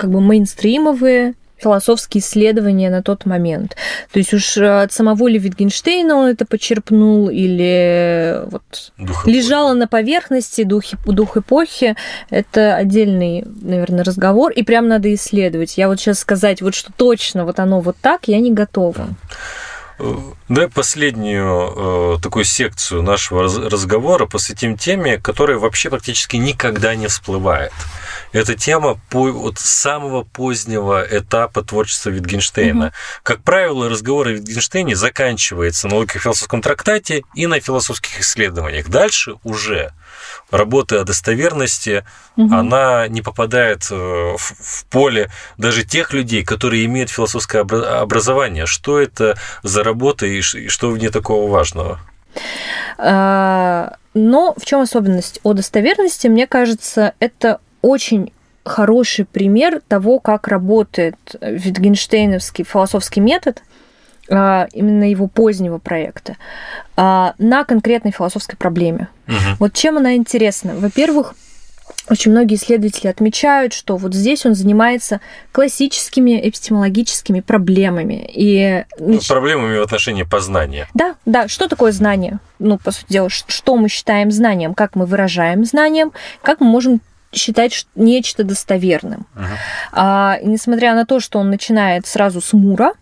как 0.00 0.10
бы 0.10 0.20
мейнстримовые 0.20 1.34
философские 1.60 2.22
исследования 2.22 2.88
на 2.88 3.02
тот 3.02 3.26
момент. 3.26 3.76
То 4.12 4.18
есть 4.18 4.32
уж 4.32 4.56
э, 4.56 4.82
от 4.82 4.92
самого 4.92 5.28
ли 5.28 5.38
Витгенштейна 5.38 6.16
он 6.16 6.28
это 6.28 6.46
почерпнул 6.46 7.28
или 7.28 8.40
вот 8.46 8.92
дух 8.96 9.26
лежало 9.26 9.74
на 9.74 9.86
поверхности 9.86 10.64
дух, 10.64 10.84
дух 11.04 11.36
эпохи, 11.36 11.96
это 12.30 12.76
отдельный, 12.76 13.44
наверное, 13.62 14.04
разговор, 14.04 14.52
и 14.52 14.62
прям 14.62 14.88
надо 14.88 15.12
исследовать. 15.14 15.76
Я 15.76 15.88
вот 15.88 16.00
сейчас 16.00 16.20
сказать, 16.20 16.62
вот 16.62 16.74
что 16.74 16.92
точно 16.96 17.44
вот 17.44 17.58
оно 17.58 17.80
вот 17.80 17.96
так, 18.00 18.26
я 18.26 18.40
не 18.40 18.52
готова. 18.52 19.08
Э, 19.98 20.14
давай 20.48 20.68
последнюю 20.68 22.16
э, 22.16 22.22
такую 22.22 22.44
секцию 22.44 23.02
нашего 23.02 23.42
разговора 23.42 24.26
посвятим 24.26 24.78
теме, 24.78 25.18
которая 25.18 25.58
вообще 25.58 25.90
практически 25.90 26.36
никогда 26.36 26.94
не 26.94 27.06
всплывает. 27.06 27.72
Это 28.32 28.54
тема 28.54 29.00
по, 29.10 29.28
от 29.28 29.58
самого 29.58 30.22
позднего 30.22 31.04
этапа 31.10 31.62
творчества 31.62 32.10
Витгенштейна. 32.10 32.86
Угу. 32.86 32.94
Как 33.22 33.42
правило, 33.42 33.88
разговор 33.88 34.28
о 34.28 34.32
Витгенштейне 34.32 34.96
заканчивается 34.96 35.88
на 35.88 35.96
логико-философском 35.96 36.62
трактате 36.62 37.22
и 37.34 37.46
на 37.46 37.60
философских 37.60 38.20
исследованиях. 38.20 38.88
Дальше 38.88 39.34
уже 39.42 39.92
работа 40.50 41.00
о 41.00 41.04
достоверности, 41.04 42.04
угу. 42.36 42.54
она 42.54 43.08
не 43.08 43.22
попадает 43.22 43.88
э, 43.90 43.94
в, 43.94 44.38
в 44.38 44.84
поле 44.86 45.30
даже 45.58 45.84
тех 45.84 46.12
людей, 46.12 46.44
которые 46.44 46.84
имеют 46.84 47.10
философское 47.10 47.60
образование. 47.60 48.66
Что 48.66 49.00
это 49.00 49.36
за 49.62 49.82
работа 49.82 50.26
и 50.26 50.40
что 50.40 50.90
в 50.90 50.98
ней 50.98 51.08
такого 51.08 51.50
важного? 51.50 52.00
А, 52.98 53.96
но 54.14 54.54
в 54.56 54.64
чем 54.64 54.80
особенность 54.80 55.40
о 55.42 55.52
достоверности? 55.52 56.26
Мне 56.26 56.46
кажется, 56.46 57.14
это 57.18 57.60
очень 57.82 58.32
хороший 58.64 59.24
пример 59.24 59.80
того, 59.88 60.18
как 60.18 60.48
работает 60.48 61.16
Витгенштейновский 61.40 62.64
философский 62.64 63.20
метод, 63.20 63.62
а, 64.30 64.68
именно 64.72 65.10
его 65.10 65.26
позднего 65.26 65.78
проекта, 65.78 66.36
а, 66.96 67.34
на 67.38 67.64
конкретной 67.64 68.12
философской 68.12 68.56
проблеме. 68.56 69.08
Угу. 69.26 69.56
Вот 69.58 69.72
чем 69.74 69.96
она 69.96 70.14
интересна? 70.14 70.74
Во-первых, 70.76 71.34
очень 72.08 72.30
многие 72.30 72.54
исследователи 72.54 73.08
отмечают, 73.08 73.72
что 73.72 73.96
вот 73.96 74.14
здесь 74.14 74.46
он 74.46 74.54
занимается 74.54 75.20
классическими 75.52 76.40
эпистемологическими 76.48 77.40
проблемами. 77.40 78.28
И... 78.32 78.84
Ну, 78.98 79.20
проблемами 79.26 79.78
в 79.78 79.82
отношении 79.82 80.22
познания. 80.22 80.88
Да, 80.94 81.14
да. 81.26 81.48
Что 81.48 81.68
такое 81.68 81.92
знание? 81.92 82.38
Ну, 82.58 82.78
по 82.78 82.90
сути 82.90 83.12
дела, 83.12 83.28
что 83.30 83.76
мы 83.76 83.88
считаем 83.88 84.30
знанием, 84.30 84.74
как 84.74 84.94
мы 84.94 85.06
выражаем 85.06 85.64
знанием, 85.64 86.12
как 86.42 86.60
мы 86.60 86.66
можем 86.66 87.00
считать 87.32 87.86
нечто 87.94 88.44
достоверным. 88.44 89.26
Uh-huh. 89.34 89.44
А, 89.92 90.38
несмотря 90.42 90.94
на 90.94 91.06
то, 91.06 91.20
что 91.20 91.38
он 91.38 91.50
начинает 91.50 92.06
сразу 92.06 92.40
с 92.40 92.52
Мура, 92.52 92.92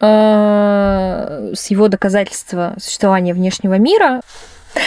а, 0.00 1.50
с 1.54 1.70
его 1.70 1.88
доказательства 1.88 2.74
существования 2.78 3.34
внешнего 3.34 3.78
мира, 3.78 4.20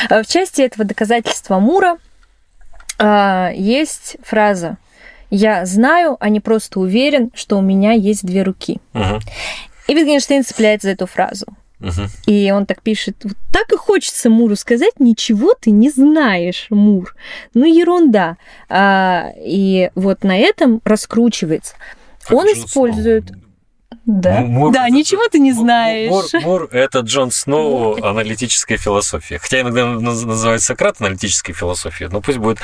а, 0.09 0.23
в 0.23 0.27
части 0.27 0.61
этого 0.61 0.85
доказательства 0.85 1.59
Мура 1.59 1.97
а, 2.99 3.51
есть 3.53 4.17
фраза 4.23 4.77
«Я 5.29 5.65
знаю, 5.65 6.17
а 6.19 6.29
не 6.29 6.39
просто 6.39 6.79
уверен, 6.79 7.31
что 7.33 7.57
у 7.57 7.61
меня 7.61 7.91
есть 7.91 8.25
две 8.25 8.43
руки». 8.43 8.79
Угу. 8.93 9.19
И 9.87 9.95
Wittgenstein 9.95 10.43
цепляется 10.43 10.87
за 10.87 10.93
эту 10.93 11.07
фразу. 11.07 11.45
Угу. 11.79 12.07
И 12.25 12.51
он 12.51 12.65
так 12.65 12.81
пишет, 12.81 13.17
вот 13.23 13.33
так 13.51 13.71
и 13.71 13.77
хочется 13.77 14.29
Муру 14.29 14.55
сказать, 14.55 14.99
ничего 14.99 15.53
ты 15.53 15.71
не 15.71 15.89
знаешь, 15.89 16.67
Мур. 16.69 17.15
Ну, 17.53 17.65
ерунда. 17.65 18.37
А, 18.67 19.29
и 19.37 19.91
вот 19.95 20.23
на 20.23 20.37
этом 20.37 20.81
раскручивается. 20.83 21.75
Как 22.23 22.37
он 22.37 22.47
использует... 22.47 23.31
Да, 24.05 24.41
Мур, 24.41 24.71
да 24.71 24.89
ничего 24.89 25.27
ты 25.29 25.39
не 25.39 25.51
знаешь. 25.51 26.09
Мур, 26.09 26.25
Мур– 26.43 26.69
это 26.71 26.99
Джон 26.99 27.29
Сноу 27.29 28.01
аналитическая 28.01 28.77
философия. 28.77 29.37
Хотя 29.37 29.61
иногда 29.61 29.85
называют 29.85 30.61
Сократ 30.61 30.99
аналитической 30.99 31.53
философией, 31.53 32.09
но 32.09 32.21
пусть 32.21 32.37
будет 32.37 32.59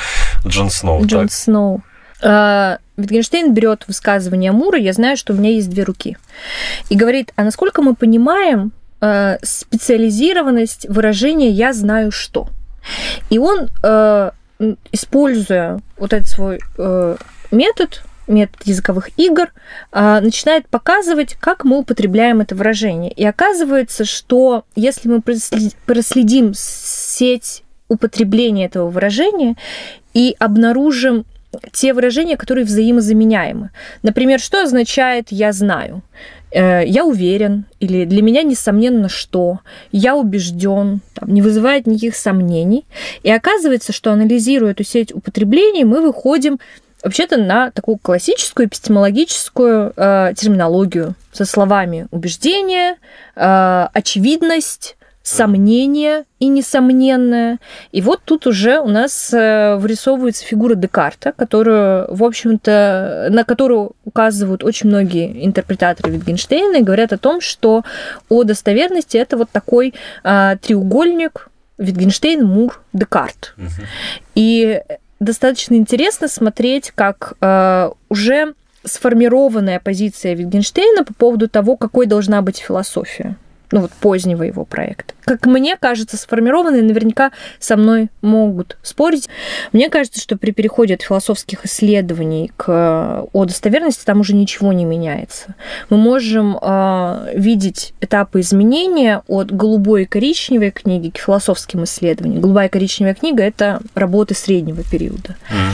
Джон 0.47 0.69
Сноу. 0.69 1.05
Джон 1.05 1.27
так. 1.27 1.33
Сноу. 1.33 1.81
А, 2.21 2.79
Витгенштейн 2.95 3.53
берет 3.53 3.85
высказывание 3.87 4.51
Мура, 4.51 4.77
я 4.79 4.93
знаю, 4.93 5.17
что 5.17 5.33
у 5.33 5.35
меня 5.35 5.49
есть 5.49 5.69
две 5.69 5.83
руки. 5.83 6.17
И 6.89 6.95
говорит, 6.95 7.33
а 7.35 7.43
насколько 7.43 7.81
мы 7.81 7.95
понимаем 7.95 8.71
а, 9.05 9.37
специализированность 9.41 10.87
выражения 10.87 11.49
«я 11.49 11.73
знаю 11.73 12.09
что». 12.09 12.47
И 13.29 13.37
он, 13.37 13.67
а, 13.83 14.31
используя 14.93 15.81
вот 15.97 16.13
этот 16.13 16.29
свой 16.29 16.59
метод, 17.51 18.01
метод 18.27 18.61
языковых 18.63 19.09
игр, 19.17 19.51
а, 19.91 20.21
начинает 20.21 20.69
показывать, 20.69 21.35
как 21.35 21.65
мы 21.65 21.79
употребляем 21.79 22.39
это 22.39 22.55
выражение. 22.55 23.11
И 23.11 23.25
оказывается, 23.25 24.05
что 24.05 24.63
если 24.73 25.09
мы 25.09 25.21
проследим 25.21 26.53
сеть 26.55 27.63
употребления 27.89 28.67
этого 28.67 28.89
выражения 28.89 29.55
и 30.13 30.33
обнаружим 30.39 31.25
те 31.71 31.93
выражения, 31.93 32.37
которые 32.37 32.65
взаимозаменяемы. 32.65 33.71
Например, 34.01 34.39
что 34.39 34.63
означает 34.63 35.27
«я 35.29 35.51
знаю»? 35.51 36.01
Э, 36.53 36.85
«Я 36.85 37.03
уверен» 37.03 37.65
или 37.79 38.05
«для 38.05 38.21
меня 38.21 38.43
несомненно 38.43 39.09
что», 39.09 39.59
«я 39.91 40.15
убежден», 40.15 41.01
там, 41.15 41.33
не 41.33 41.41
вызывает 41.41 41.87
никаких 41.87 42.15
сомнений. 42.15 42.85
И 43.23 43.31
оказывается, 43.31 43.91
что 43.91 44.11
анализируя 44.11 44.71
эту 44.71 44.83
сеть 44.83 45.13
употреблений, 45.13 45.83
мы 45.83 46.01
выходим 46.01 46.59
вообще-то 47.03 47.37
на 47.37 47.71
такую 47.71 47.97
классическую 47.97 48.67
эпистемологическую 48.67 49.93
э, 49.95 50.33
терминологию 50.37 51.15
со 51.31 51.45
словами 51.45 52.07
убеждение, 52.11 52.97
э, 53.35 53.87
очевидность, 53.91 54.95
сомнение 55.23 56.25
и 56.39 56.47
несомненное. 56.47 57.59
И 57.93 58.01
вот 58.01 58.21
тут 58.25 58.45
уже 58.45 58.79
у 58.79 58.89
нас 58.89 59.33
э, 59.33 59.77
вырисовывается 59.77 60.45
фигура 60.45 60.75
Декарта, 60.75 61.31
которую, 61.31 62.13
в 62.13 62.23
общем-то, 62.23 63.29
на 63.31 63.45
которую 63.45 63.93
указывают 64.03 64.65
очень 64.65 64.89
многие 64.89 65.45
интерпретаторы 65.45 66.11
Витгенштейна 66.11 66.77
и 66.77 66.83
говорят 66.83 67.13
о 67.13 67.17
том, 67.17 67.39
что 67.39 67.83
о 68.27 68.43
достоверности 68.43 69.15
это 69.15 69.37
вот 69.37 69.49
такой 69.49 69.93
э, 70.25 70.57
треугольник 70.61 71.47
Витгенштейн, 71.77 72.45
Мур, 72.45 72.81
Декарт. 72.91 73.55
Угу. 73.57 73.87
И 74.35 74.81
достаточно 75.21 75.75
интересно 75.75 76.27
смотреть, 76.27 76.91
как 76.93 77.33
э, 77.39 77.91
уже 78.09 78.53
сформированная 78.83 79.79
позиция 79.79 80.33
Витгенштейна 80.33 81.05
по 81.05 81.13
поводу 81.13 81.47
того, 81.47 81.77
какой 81.77 82.07
должна 82.07 82.41
быть 82.41 82.57
философия 82.57 83.37
ну 83.73 83.81
вот 83.81 83.91
позднего 83.91 84.43
его 84.43 84.65
проекта. 84.65 85.15
Как 85.25 85.47
мне 85.47 85.77
кажется, 85.77 86.15
сформированные 86.15 86.83
наверняка 86.83 87.31
со 87.59 87.75
мной 87.75 88.09
могут 88.21 88.77
спорить. 88.83 89.29
Мне 89.71 89.89
кажется, 89.89 90.21
что 90.21 90.37
при 90.37 90.51
переходе 90.51 90.93
от 90.93 91.01
философских 91.01 91.65
исследований 91.65 92.51
к 92.55 92.65
э, 92.67 93.25
о 93.33 93.45
достоверности 93.45 94.05
там 94.05 94.19
уже 94.19 94.35
ничего 94.35 94.73
не 94.73 94.85
меняется. 94.85 95.55
Мы 95.89 95.97
можем 95.97 96.55
э, 96.61 97.31
видеть 97.33 97.95
этапы 97.99 98.41
изменения 98.41 99.23
от 99.27 99.51
голубой 99.51 100.03
и 100.03 100.05
коричневой 100.05 100.69
книги 100.69 101.09
к 101.09 101.17
философским 101.17 101.83
исследованиям. 101.85 102.41
Голубая 102.41 102.67
и 102.67 102.71
коричневая 102.71 103.15
книга– 103.15 103.41
это 103.43 103.81
работы 103.95 104.35
среднего 104.35 104.83
периода. 104.83 105.35
Mm. 105.49 105.73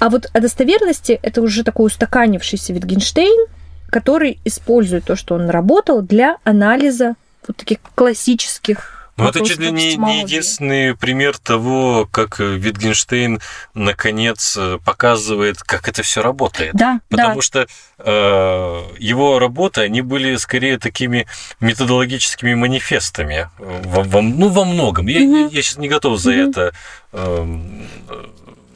А 0.00 0.10
вот 0.10 0.28
о 0.34 0.40
достоверности 0.40 1.18
это 1.22 1.40
уже 1.40 1.64
такой 1.64 1.86
устаканившийся 1.86 2.74
Витгенштейн, 2.74 3.46
который 3.90 4.38
использует 4.44 5.04
то, 5.04 5.16
что 5.16 5.34
он 5.34 5.46
наработал, 5.46 6.02
для 6.02 6.36
анализа 6.44 7.14
вот 7.46 7.56
таких 7.56 7.78
классических 7.94 8.96
ну, 9.16 9.28
это 9.28 9.42
чуть 9.46 9.58
ли 9.58 9.70
не, 9.70 9.96
не 9.96 10.20
единственный 10.20 10.94
пример 10.94 11.38
того, 11.38 12.06
как 12.10 12.38
Витгенштейн 12.38 13.40
наконец 13.72 14.58
показывает, 14.84 15.62
как 15.62 15.88
это 15.88 16.02
все 16.02 16.20
работает. 16.20 16.74
Да, 16.74 17.00
Потому 17.08 17.36
да. 17.36 17.40
что 17.40 17.66
э, 17.98 18.82
его 18.98 19.38
работы, 19.38 19.80
они 19.80 20.02
были 20.02 20.36
скорее 20.36 20.78
такими 20.78 21.26
методологическими 21.60 22.52
манифестами. 22.52 23.48
Во, 23.58 24.02
во, 24.02 24.20
ну, 24.20 24.50
во 24.50 24.66
многом. 24.66 25.06
Я, 25.06 25.22
угу. 25.22 25.50
я 25.50 25.62
сейчас 25.62 25.78
не 25.78 25.88
готов 25.88 26.20
за 26.20 26.32
угу. 26.32 26.50
это 26.50 26.72
э, 27.12 27.60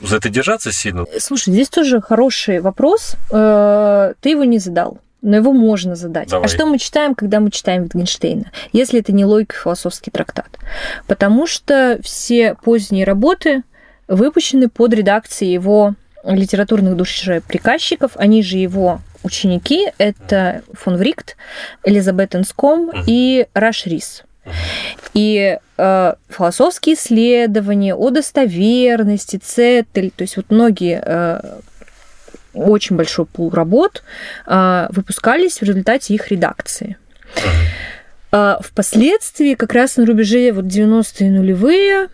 за 0.00 0.16
это 0.16 0.28
держаться 0.28 0.72
сильно? 0.72 1.06
Слушай, 1.18 1.52
здесь 1.52 1.68
тоже 1.68 2.00
хороший 2.00 2.60
вопрос. 2.60 3.16
Э, 3.30 4.14
ты 4.20 4.30
его 4.30 4.44
не 4.44 4.58
задал 4.58 4.98
но 5.22 5.36
его 5.36 5.52
можно 5.52 5.96
задать. 5.96 6.28
А 6.28 6.30
Давай. 6.30 6.46
А 6.46 6.48
что 6.48 6.66
мы 6.66 6.78
читаем, 6.78 7.14
когда 7.14 7.40
мы 7.40 7.50
читаем 7.50 7.84
Wittgensteina, 7.84 8.46
если 8.72 9.00
это 9.00 9.12
не 9.12 9.24
логико-философский 9.24 10.10
трактат? 10.10 10.58
Потому 11.06 11.46
что 11.46 11.98
все 12.02 12.56
поздние 12.62 13.04
работы 13.04 13.62
выпущены 14.08 14.68
под 14.68 14.94
редакцией 14.94 15.52
его 15.52 15.94
литературных 16.24 16.96
душеприказчиков, 16.96 18.12
они 18.14 18.42
же 18.42 18.58
его 18.58 19.00
ученики, 19.22 19.88
это 19.98 20.62
фон 20.72 20.96
Врикт, 20.96 21.36
Элизабет 21.84 22.34
Энском 22.34 22.90
и 23.06 23.46
Раш 23.54 23.86
Рис. 23.86 24.24
И 25.14 25.58
э, 25.76 26.14
философские 26.28 26.94
исследования 26.94 27.94
о 27.94 28.10
достоверности, 28.10 29.36
цетель, 29.36 30.10
то 30.14 30.22
есть 30.22 30.36
вот 30.36 30.46
многие 30.50 31.02
э, 31.04 31.40
очень 32.54 32.96
большой 32.96 33.26
пул 33.26 33.50
работ 33.50 34.02
э, 34.46 34.86
выпускались 34.90 35.60
в 35.60 35.62
результате 35.62 36.14
их 36.14 36.30
редакции. 36.30 36.96
Э, 38.32 38.56
впоследствии, 38.60 39.54
как 39.54 39.72
раз 39.72 39.96
на 39.96 40.06
рубеже 40.06 40.52
вот 40.52 40.66
90-е 40.66 41.30
нулевые, 41.30 42.08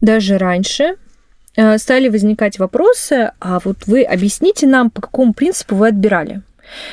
даже 0.00 0.38
раньше, 0.38 0.96
э, 1.56 1.78
стали 1.78 2.08
возникать 2.08 2.58
вопросы, 2.58 3.32
а 3.40 3.58
вот 3.64 3.86
вы 3.86 4.02
объясните 4.02 4.66
нам, 4.66 4.90
по 4.90 5.00
какому 5.00 5.32
принципу 5.32 5.76
вы 5.76 5.88
отбирали 5.88 6.42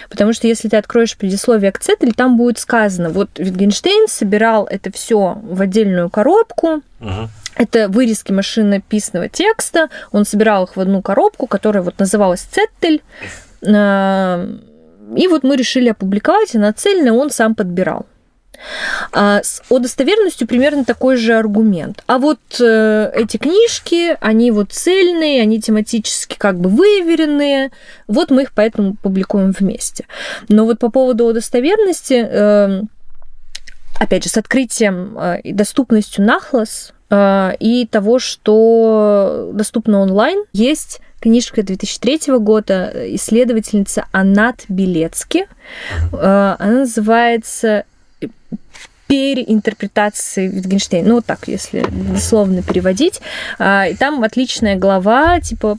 Потому 0.10 0.34
что 0.34 0.48
если 0.48 0.70
ты 0.70 0.78
откроешь 0.78 1.18
предисловие 1.18 1.72
к 1.72 1.80
Цетель, 1.80 2.14
там 2.14 2.38
будет 2.38 2.60
сказано, 2.60 3.10
вот 3.10 3.30
Витгенштейн 3.38 4.08
собирал 4.08 4.66
это 4.66 4.92
все 4.92 5.38
в 5.42 5.62
отдельную 5.62 6.10
коробку, 6.10 6.82
угу. 7.00 7.30
это 7.56 7.88
вырезки 7.90 8.32
машинописного 8.32 9.30
текста. 9.30 9.90
Он 10.12 10.26
собирал 10.26 10.66
их 10.66 10.76
в 10.76 10.80
одну 10.80 11.02
коробку, 11.02 11.48
которая 11.48 11.84
вот 11.84 12.00
называлась 12.00 12.42
«Цеттель». 12.42 13.02
И 15.16 15.28
вот 15.28 15.44
мы 15.44 15.56
решили 15.56 15.90
опубликовать, 15.90 16.56
и 16.56 16.58
на 16.58 16.74
цельное 16.74 17.12
он 17.12 17.30
сам 17.30 17.54
подбирал. 17.54 18.08
А 19.12 19.42
с 19.44 19.62
о 19.70 19.80
достоверностью 19.80 20.48
примерно 20.48 20.86
такой 20.86 21.18
же 21.18 21.34
аргумент. 21.34 22.04
А 22.08 22.18
вот 22.18 22.40
э, 22.60 23.12
эти 23.14 23.38
книжки, 23.38 24.18
они 24.20 24.52
вот 24.52 24.72
цельные, 24.72 25.42
они 25.42 25.62
тематически 25.62 26.36
как 26.38 26.60
бы 26.60 26.70
выверенные, 26.70 27.72
вот 28.08 28.32
мы 28.32 28.44
их 28.44 28.54
поэтому 28.54 28.96
публикуем 28.96 29.52
вместе. 29.52 30.06
Но 30.50 30.66
вот 30.66 30.80
по 30.80 30.90
поводу 30.90 31.34
достоверности, 31.34 32.26
э, 32.28 32.82
опять 34.00 34.24
же, 34.24 34.30
с 34.30 34.38
открытием 34.38 35.18
э, 35.18 35.42
и 35.42 35.54
доступностью 35.54 36.26
Нахлос 36.26 36.94
э, 37.10 37.52
и 37.60 37.88
того, 37.88 38.20
что 38.20 39.52
доступно 39.54 40.00
онлайн, 40.00 40.44
есть 40.54 41.02
книжка 41.20 41.64
2003 41.64 42.38
года 42.38 42.92
исследовательница 43.16 44.06
Анат 44.12 44.66
Белецки. 44.70 45.48
Э, 46.12 46.56
она 46.60 46.80
называется 46.82 47.86
переинтерпретации 49.08 50.50
Wittgenstein. 50.50 51.04
Ну, 51.06 51.16
вот 51.16 51.26
так, 51.26 51.48
если 51.48 51.86
дословно 51.90 52.64
переводить. 52.64 53.22
А, 53.60 53.88
и 53.88 53.96
там 53.96 54.24
отличная 54.24 54.76
глава, 54.76 55.40
типа 55.40 55.78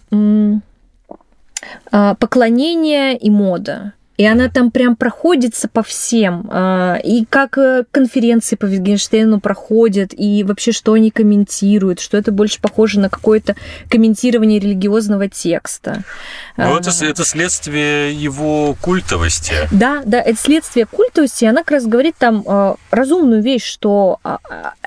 а, 1.91 2.15
поклонение 2.15 3.17
и 3.17 3.31
мода. 3.31 3.93
И 4.17 4.25
она 4.25 4.49
там 4.49 4.71
прям 4.71 4.97
проходится 4.97 5.69
по 5.69 5.83
всем. 5.83 6.49
А, 6.51 6.99
и 7.03 7.25
как 7.25 7.59
э, 7.59 7.85
конференции 7.91 8.57
по 8.57 8.67
Wittgensteinu 8.67 9.41
проходят, 9.41 10.13
и 10.17 10.43
вообще 10.45 10.73
что 10.73 10.95
они 10.95 11.11
комментируют, 11.11 12.01
что 12.01 12.17
это 12.17 12.33
больше 12.33 12.61
похоже 12.61 13.01
на 13.01 13.11
какое-то 13.11 13.57
комментирование 13.91 14.59
религиозного 14.59 15.29
текста. 15.29 16.03
Ну, 16.57 16.77
это, 16.77 16.91
это 17.05 17.25
следствие 17.25 18.15
его 18.15 18.75
культовости. 18.81 19.53
Да, 19.71 20.03
да, 20.07 20.21
это 20.21 20.39
следствие 20.39 20.87
культовости. 20.87 21.45
И 21.45 21.49
она 21.49 21.59
как 21.59 21.73
раз 21.73 21.87
говорит 21.87 22.17
там 22.19 22.43
а, 22.47 22.77
разумную 22.91 23.43
вещь, 23.43 23.65
что 23.65 24.19
а, 24.25 24.39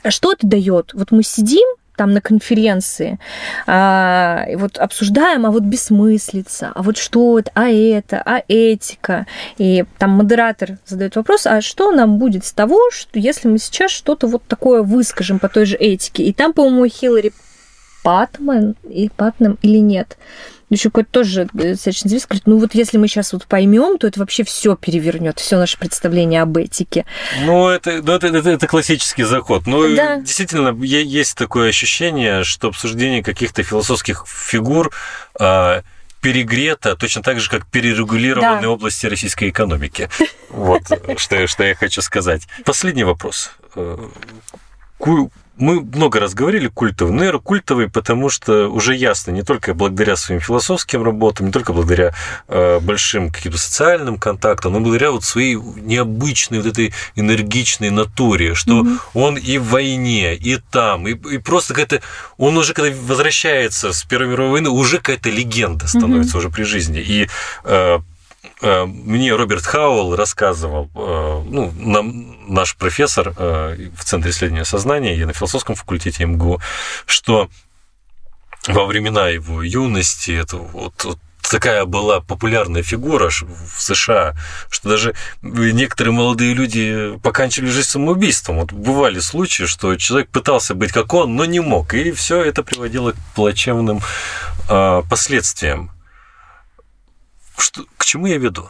что 0.09 0.33
это 0.33 0.47
дает. 0.47 0.91
Вот 0.93 1.11
мы 1.11 1.23
сидим, 1.23 1.67
там 1.99 2.13
на 2.13 2.21
конференции, 2.21 3.19
а, 3.67 4.45
и 4.49 4.55
вот 4.55 4.77
обсуждаем, 4.77 5.45
а 5.45 5.51
вот 5.51 5.63
бессмыслица, 5.63 6.71
а 6.73 6.81
вот 6.81 6.97
что 6.97 7.37
это, 7.39 7.51
а 7.55 7.67
это, 7.69 8.23
а 8.25 8.41
этика. 8.47 9.27
И 9.57 9.83
там 9.97 10.11
модератор 10.11 10.77
задает 10.85 11.17
вопрос, 11.17 11.45
а 11.45 11.59
что 11.59 11.91
нам 11.91 12.17
будет 12.17 12.45
с 12.45 12.53
того, 12.53 12.79
что 12.91 13.19
если 13.19 13.49
мы 13.49 13.57
сейчас 13.57 13.91
что-то 13.91 14.27
вот 14.27 14.43
такое 14.47 14.81
выскажем 14.81 15.39
по 15.39 15.49
той 15.49 15.65
же 15.65 15.75
этике? 15.75 16.23
И 16.23 16.31
там, 16.31 16.53
по-моему, 16.53 16.87
Хиллари 16.87 17.33
Патман 18.01 18.77
и 18.89 19.09
Патнам 19.09 19.57
или 19.61 19.79
нет 19.79 20.17
еще 20.69 20.89
какой-то 20.89 21.11
тоже 21.11 21.47
э, 21.53 21.71
достаточно 21.71 22.07
известный, 22.07 22.27
говорит, 22.29 22.47
ну 22.47 22.59
вот 22.59 22.75
если 22.75 22.97
мы 22.97 23.07
сейчас 23.07 23.33
вот 23.33 23.45
поймем, 23.45 23.97
то 23.97 24.07
это 24.07 24.19
вообще 24.19 24.43
все 24.43 24.75
перевернет, 24.75 25.39
все 25.39 25.57
наше 25.57 25.77
представление 25.77 26.41
об 26.41 26.57
этике. 26.57 27.05
Ну, 27.43 27.67
это, 27.67 28.01
ну, 28.03 28.13
это, 28.13 28.27
это, 28.27 28.49
это 28.49 28.67
классический 28.67 29.23
заход. 29.23 29.67
Но 29.67 29.79
ну, 29.79 29.95
да. 29.95 30.17
действительно, 30.17 30.75
есть 30.83 31.37
такое 31.37 31.69
ощущение, 31.69 32.43
что 32.43 32.69
обсуждение 32.69 33.23
каких-то 33.23 33.63
философских 33.63 34.25
фигур 34.27 34.91
э, 35.39 35.81
перегрето, 36.21 36.95
точно 36.95 37.23
так 37.23 37.39
же, 37.39 37.49
как 37.49 37.65
перерегулированы 37.67 38.61
да. 38.61 38.69
области 38.69 39.05
российской 39.05 39.49
экономики. 39.49 40.09
Вот, 40.49 40.83
что, 41.17 41.47
что 41.47 41.63
я 41.63 41.75
хочу 41.75 42.01
сказать. 42.01 42.47
Последний 42.65 43.03
вопрос 43.03 43.51
э, 43.75 43.97
мы 45.59 45.81
много 45.81 46.19
раз 46.19 46.33
говорили 46.33 46.67
культовый, 46.67 47.13
но 47.13 47.19
наверное, 47.19 47.41
культовый, 47.41 47.89
потому 47.89 48.29
что 48.29 48.69
уже 48.69 48.95
ясно, 48.95 49.31
не 49.31 49.43
только 49.43 49.73
благодаря 49.73 50.15
своим 50.15 50.41
философским 50.41 51.03
работам, 51.03 51.47
не 51.47 51.51
только 51.51 51.73
благодаря 51.73 52.13
э, 52.47 52.79
большим 52.79 53.31
каким-то 53.31 53.57
социальным 53.57 54.17
контактам, 54.17 54.73
но 54.73 54.79
благодаря 54.79 55.11
вот 55.11 55.23
своей 55.23 55.55
необычной 55.55 56.59
вот 56.59 56.67
этой 56.67 56.93
энергичной 57.15 57.89
натуре, 57.89 58.55
что 58.55 58.81
mm-hmm. 58.81 58.99
он 59.13 59.37
и 59.37 59.57
в 59.57 59.69
войне, 59.69 60.35
и 60.35 60.57
там, 60.71 61.07
и, 61.07 61.11
и 61.11 61.37
просто 61.37 61.73
какая-то... 61.73 62.01
Он 62.37 62.57
уже, 62.57 62.73
когда 62.73 62.91
возвращается 62.95 63.93
с 63.93 64.03
Первой 64.03 64.27
мировой 64.27 64.51
войны, 64.51 64.69
уже 64.69 64.97
какая-то 64.97 65.29
легенда 65.29 65.87
становится 65.87 66.35
mm-hmm. 66.35 66.39
уже 66.39 66.49
при 66.49 66.63
жизни. 66.63 66.99
И 66.99 67.27
э, 67.65 67.99
Э, 68.61 68.85
мне 68.85 69.33
Роберт 69.35 69.65
Хауэлл 69.65 70.15
рассказывал, 70.15 70.89
э, 70.93 71.41
ну, 71.45 71.71
нам, 71.77 72.35
наш 72.49 72.75
профессор 72.75 73.33
э, 73.37 73.89
в 73.95 74.03
Центре 74.03 74.31
исследования 74.31 74.65
сознания 74.65 75.15
и 75.15 75.25
на 75.25 75.33
философском 75.33 75.75
факультете 75.75 76.25
МГУ, 76.25 76.61
что 77.05 77.49
во 78.67 78.85
времена 78.85 79.29
его 79.29 79.63
юности 79.63 80.31
это 80.31 80.57
вот, 80.57 81.03
вот 81.03 81.19
такая 81.41 81.85
была 81.85 82.19
популярная 82.19 82.83
фигура 82.83 83.29
в 83.29 83.81
США, 83.81 84.35
что 84.69 84.89
даже 84.89 85.15
некоторые 85.41 86.13
молодые 86.13 86.53
люди 86.53 87.17
поканчивали 87.23 87.69
жизнь 87.69 87.87
самоубийством. 87.87 88.57
Вот 88.57 88.71
бывали 88.71 89.19
случаи, 89.19 89.63
что 89.63 89.95
человек 89.95 90.29
пытался 90.29 90.75
быть 90.75 90.91
как 90.91 91.13
он, 91.13 91.35
но 91.35 91.45
не 91.45 91.59
мог, 91.59 91.93
и 91.93 92.11
все 92.11 92.41
это 92.41 92.63
приводило 92.63 93.13
к 93.13 93.17
плачевным 93.35 94.01
последствиям. 94.67 95.91
Что, 97.57 97.85
к 97.97 98.05
чему 98.05 98.27
я 98.27 98.37
веду? 98.37 98.69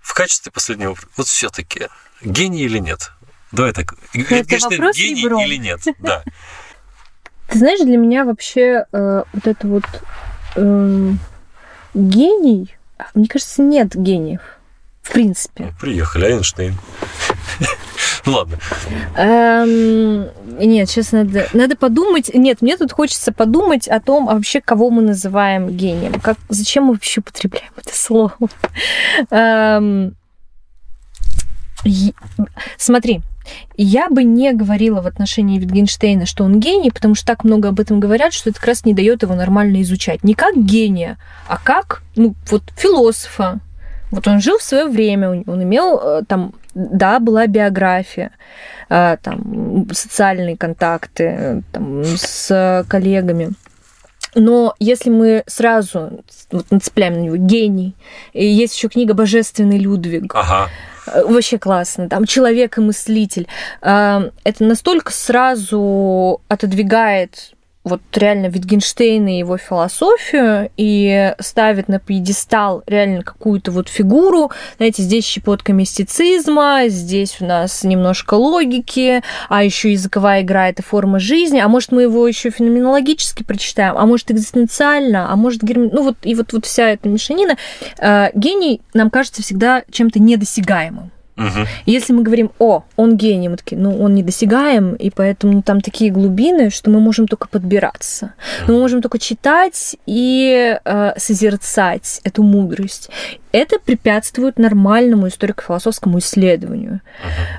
В 0.00 0.14
качестве 0.14 0.52
последнего 0.52 0.94
вот 1.16 1.26
все-таки 1.26 1.88
гений 2.22 2.62
или 2.62 2.78
нет? 2.78 3.12
Давай 3.52 3.72
так. 3.72 3.94
Это 4.12 4.58
вопрос 4.68 4.96
гений 4.96 5.22
ребром. 5.22 5.40
или 5.42 5.56
нет? 5.56 5.80
Да. 6.00 6.22
Ты 7.48 7.58
знаешь, 7.58 7.80
для 7.80 7.96
меня 7.96 8.24
вообще 8.24 8.86
э, 8.92 9.22
вот 9.32 9.46
это 9.46 9.66
вот 9.68 9.84
э, 10.56 11.12
гений, 11.94 12.76
мне 13.14 13.28
кажется, 13.28 13.62
нет 13.62 13.94
гениев. 13.94 14.40
В 15.02 15.12
принципе. 15.12 15.66
Ну, 15.66 15.72
приехали, 15.80 16.26
Эйнштейн. 16.26 16.74
Ну 18.24 18.32
ладно. 18.32 18.58
Эм, 19.16 20.28
нет, 20.58 20.90
сейчас 20.90 21.12
надо, 21.12 21.46
надо 21.52 21.76
подумать. 21.76 22.34
Нет, 22.34 22.60
мне 22.60 22.76
тут 22.76 22.90
хочется 22.90 23.30
подумать 23.30 23.86
о 23.86 24.00
том, 24.00 24.28
а 24.28 24.34
вообще, 24.34 24.60
кого 24.60 24.90
мы 24.90 25.02
называем 25.02 25.68
гением. 25.68 26.20
Как, 26.20 26.36
зачем 26.48 26.86
мы 26.86 26.94
вообще 26.94 27.20
употребляем 27.20 27.70
это 27.76 27.94
слово? 27.96 28.36
Эм, 29.30 30.16
смотри, 32.76 33.22
я 33.76 34.08
бы 34.08 34.24
не 34.24 34.52
говорила 34.52 35.00
в 35.00 35.06
отношении 35.06 35.58
Витгенштейна, 35.58 36.26
что 36.26 36.44
он 36.44 36.60
гений, 36.60 36.90
потому 36.90 37.14
что 37.14 37.26
так 37.26 37.44
много 37.44 37.68
об 37.68 37.80
этом 37.80 38.00
говорят, 38.00 38.32
что 38.32 38.50
это 38.50 38.58
как 38.58 38.68
раз 38.68 38.84
не 38.84 38.94
дает 38.94 39.22
его 39.22 39.34
нормально 39.34 39.82
изучать. 39.82 40.24
Не 40.24 40.34
как 40.34 40.56
гения, 40.56 41.18
а 41.48 41.58
как 41.58 42.02
ну, 42.16 42.34
вот 42.50 42.62
философа. 42.76 43.60
Вот 44.10 44.28
он 44.28 44.40
жил 44.40 44.58
в 44.58 44.62
свое 44.62 44.86
время, 44.86 45.42
он 45.46 45.62
имел 45.62 45.98
э, 45.98 46.22
там 46.26 46.52
да, 46.76 47.20
была 47.20 47.46
биография, 47.46 48.30
а, 48.88 49.16
там, 49.16 49.88
социальные 49.92 50.56
контакты 50.56 51.62
там, 51.72 52.04
с 52.04 52.84
коллегами. 52.88 53.52
Но 54.34 54.74
если 54.78 55.08
мы 55.08 55.42
сразу 55.46 56.22
вот, 56.52 56.70
нацепляем 56.70 57.14
на 57.14 57.20
него 57.20 57.36
гений, 57.36 57.96
и 58.34 58.46
есть 58.46 58.76
еще 58.76 58.88
книга 58.88 59.14
Божественный 59.14 59.78
Людвиг. 59.78 60.34
Ага. 60.34 60.68
Э, 61.06 61.24
вообще 61.24 61.58
классно. 61.58 62.08
Там 62.08 62.24
человек 62.24 62.78
и 62.78 62.80
мыслитель. 62.80 63.48
А, 63.80 64.30
это 64.44 64.64
настолько 64.64 65.12
сразу 65.12 66.40
отодвигает 66.48 67.55
вот 67.86 68.00
реально 68.14 68.46
Витгенштейна 68.46 69.36
и 69.36 69.38
его 69.38 69.56
философию 69.56 70.70
и 70.76 71.34
ставит 71.38 71.86
на 71.86 72.00
пьедестал 72.00 72.82
реально 72.86 73.22
какую-то 73.22 73.70
вот 73.70 73.88
фигуру. 73.88 74.50
Знаете, 74.78 75.04
здесь 75.04 75.24
щепотка 75.24 75.72
мистицизма, 75.72 76.88
здесь 76.88 77.36
у 77.40 77.46
нас 77.46 77.84
немножко 77.84 78.34
логики, 78.34 79.22
а 79.48 79.62
еще 79.62 79.92
языковая 79.92 80.42
игра 80.42 80.68
это 80.68 80.82
форма 80.82 81.20
жизни, 81.20 81.60
а 81.60 81.68
может 81.68 81.92
мы 81.92 82.02
его 82.02 82.26
еще 82.26 82.50
феноменологически 82.50 83.44
прочитаем, 83.44 83.96
а 83.96 84.04
может 84.04 84.32
экзистенциально, 84.32 85.32
а 85.32 85.36
может 85.36 85.62
герм... 85.62 85.88
ну 85.92 86.02
вот 86.02 86.16
и 86.24 86.34
вот 86.34 86.52
вот 86.52 86.66
вся 86.66 86.88
эта 86.88 87.08
мешанина. 87.08 87.56
Э, 88.00 88.30
гений 88.34 88.80
нам 88.94 89.10
кажется 89.10 89.42
всегда 89.42 89.84
чем-то 89.90 90.18
недосягаемым. 90.18 91.12
Угу. 91.36 91.66
Если 91.84 92.12
мы 92.12 92.22
говорим, 92.22 92.50
о, 92.58 92.84
он 92.96 93.16
гений, 93.16 93.48
мы 93.48 93.56
такие, 93.56 93.80
ну, 93.80 94.00
он 94.02 94.14
недосягаем, 94.14 94.94
и 94.94 95.10
поэтому 95.10 95.62
там 95.62 95.80
такие 95.80 96.10
глубины, 96.10 96.70
что 96.70 96.90
мы 96.90 97.00
можем 97.00 97.28
только 97.28 97.48
подбираться. 97.48 98.34
Мы 98.66 98.78
можем 98.78 99.02
только 99.02 99.18
читать 99.18 99.96
и 100.06 100.78
э, 100.82 101.12
созерцать 101.18 102.20
эту 102.24 102.42
мудрость. 102.42 103.10
Это 103.52 103.78
препятствует 103.78 104.58
нормальному 104.58 105.28
историко-философскому 105.28 106.18
исследованию. 106.18 107.00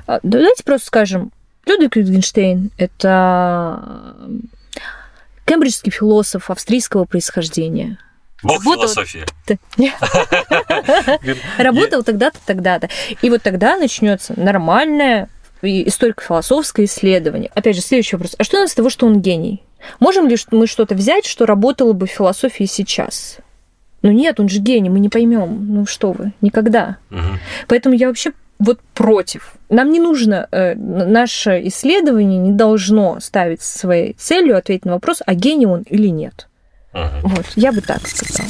Угу. 0.06 0.18
Давайте 0.24 0.64
просто 0.64 0.86
скажем, 0.88 1.30
Людвиг 1.66 1.96
Wittgenstein– 1.96 2.70
это 2.78 4.14
кембриджский 5.44 5.92
философ 5.92 6.50
австрийского 6.50 7.04
происхождения– 7.04 7.98
Бог 8.42 8.64
Работал... 8.64 8.88
философии. 8.88 9.24
Работал 11.58 12.04
тогда-то, 12.04 12.38
тогда-то. 12.44 12.88
И 13.20 13.30
вот 13.30 13.42
тогда 13.42 13.76
начнется 13.76 14.38
нормальное 14.38 15.28
историко-философское 15.62 16.84
исследование. 16.84 17.50
Опять 17.54 17.76
же, 17.76 17.82
следующий 17.82 18.16
вопрос. 18.16 18.36
А 18.38 18.44
что 18.44 18.58
у 18.58 18.60
нас 18.60 18.70
с 18.70 18.74
того, 18.74 18.90
что 18.90 19.06
он 19.06 19.20
гений? 19.20 19.62
Можем 20.00 20.28
ли 20.28 20.36
мы 20.52 20.66
что-то 20.66 20.94
взять, 20.94 21.24
что 21.26 21.46
работало 21.46 21.92
бы 21.92 22.06
в 22.06 22.10
философии 22.10 22.64
сейчас? 22.64 23.38
Ну 24.02 24.12
нет, 24.12 24.38
он 24.38 24.48
же 24.48 24.60
гений, 24.60 24.90
мы 24.90 25.00
не 25.00 25.08
поймем. 25.08 25.74
Ну 25.74 25.86
что 25.86 26.12
вы, 26.12 26.32
никогда. 26.40 26.98
Угу. 27.10 27.38
Поэтому 27.66 27.94
я 27.96 28.06
вообще 28.06 28.32
вот 28.58 28.80
против. 28.94 29.54
Нам 29.68 29.90
не 29.90 30.00
нужно, 30.00 30.48
э, 30.50 30.74
наше 30.74 31.66
исследование 31.66 32.38
не 32.38 32.52
должно 32.52 33.18
ставить 33.20 33.62
своей 33.62 34.14
целью 34.14 34.56
ответить 34.56 34.84
на 34.84 34.94
вопрос, 34.94 35.22
а 35.24 35.34
гений 35.34 35.66
он 35.66 35.82
или 35.82 36.08
нет. 36.08 36.48
Угу. 36.92 37.28
Вот, 37.28 37.46
я 37.56 37.72
бы 37.72 37.80
так 37.80 38.06
сказала. 38.06 38.48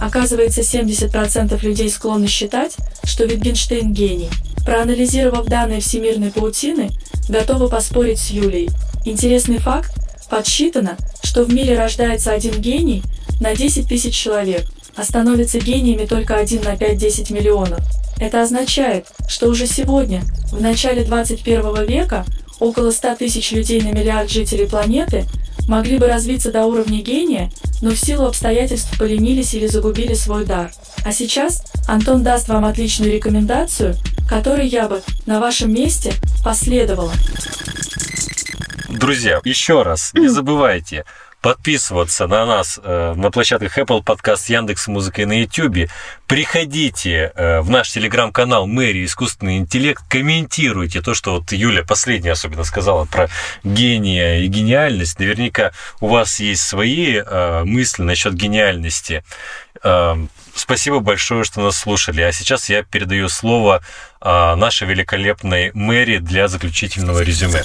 Оказывается, 0.00 0.60
70% 0.60 1.60
людей 1.62 1.90
склонны 1.90 2.26
считать, 2.26 2.76
что 3.04 3.24
Wittgenstein 3.24 3.90
гений. 3.90 4.30
Проанализировав 4.64 5.46
данные 5.46 5.80
всемирной 5.80 6.30
паутины, 6.30 6.90
готовы 7.28 7.68
поспорить 7.68 8.18
с 8.18 8.30
Юлей. 8.30 8.70
Интересный 9.04 9.58
факт– 9.58 9.92
подсчитано, 10.30 10.96
что 11.22 11.44
в 11.44 11.52
мире 11.52 11.76
рождается 11.76 12.32
один 12.32 12.60
гений 12.60 13.02
на 13.40 13.54
10 13.54 13.88
тысяч 13.88 14.14
человек, 14.14 14.66
а 14.96 15.04
становится 15.04 15.58
гениями 15.58 16.06
только 16.06 16.36
один 16.36 16.62
на 16.62 16.74
5-10 16.74 17.32
миллионов. 17.32 17.80
Это 18.18 18.42
означает, 18.42 19.06
что 19.28 19.48
уже 19.48 19.66
сегодня, 19.66 20.22
в 20.50 20.60
начале 20.60 21.04
21 21.04 21.86
века, 21.86 22.24
около 22.58 22.90
100 22.90 23.16
тысяч 23.16 23.52
людей 23.52 23.80
на 23.80 23.92
миллиард 23.92 24.30
жителей 24.30 24.66
планеты 24.66 25.24
могли 25.68 25.98
бы 25.98 26.08
развиться 26.08 26.50
до 26.50 26.64
уровня 26.64 27.00
гения, 27.02 27.52
но 27.80 27.90
в 27.90 27.96
силу 27.96 28.26
обстоятельств 28.26 28.98
поленились 28.98 29.54
или 29.54 29.68
загубили 29.68 30.14
свой 30.14 30.44
дар. 30.44 30.72
А 31.04 31.12
сейчас 31.12 31.62
Антон 31.86 32.24
даст 32.24 32.48
вам 32.48 32.64
отличную 32.64 33.12
рекомендацию, 33.12 33.94
которой 34.28 34.66
я 34.66 34.88
бы 34.88 35.02
на 35.26 35.38
вашем 35.38 35.72
месте 35.72 36.12
последовала. 36.42 37.12
Друзья, 38.88 39.40
еще 39.44 39.82
раз, 39.82 40.12
не 40.14 40.28
забывайте, 40.28 41.04
подписываться 41.40 42.26
на 42.26 42.44
нас 42.46 42.80
э, 42.82 43.14
на 43.16 43.30
площадках 43.30 43.78
Apple 43.78 44.02
Podcast, 44.02 44.44
Яндекс 44.48 44.88
Музыка 44.88 45.22
и 45.22 45.24
на 45.24 45.40
YouTube. 45.40 45.88
Приходите 46.26 47.32
э, 47.34 47.60
в 47.60 47.70
наш 47.70 47.90
телеграм-канал 47.90 48.66
Мэри 48.66 49.04
Искусственный 49.04 49.58
интеллект, 49.58 50.02
комментируйте 50.08 51.00
то, 51.00 51.14
что 51.14 51.34
вот 51.34 51.52
Юля 51.52 51.84
последняя 51.84 52.32
особенно 52.32 52.64
сказала 52.64 53.04
про 53.04 53.28
гения 53.62 54.40
и 54.40 54.46
гениальность. 54.48 55.18
Наверняка 55.20 55.72
у 56.00 56.08
вас 56.08 56.40
есть 56.40 56.62
свои 56.62 57.22
э, 57.24 57.62
мысли 57.64 58.02
насчет 58.02 58.34
гениальности. 58.34 59.22
Э, 59.84 60.16
спасибо 60.54 60.98
большое, 61.00 61.44
что 61.44 61.60
нас 61.60 61.78
слушали. 61.78 62.20
А 62.22 62.32
сейчас 62.32 62.68
я 62.68 62.82
передаю 62.82 63.28
слово 63.28 63.80
э, 64.20 64.54
нашей 64.56 64.88
великолепной 64.88 65.70
Мэри 65.72 66.18
для 66.18 66.48
заключительного 66.48 67.20
резюме. 67.20 67.62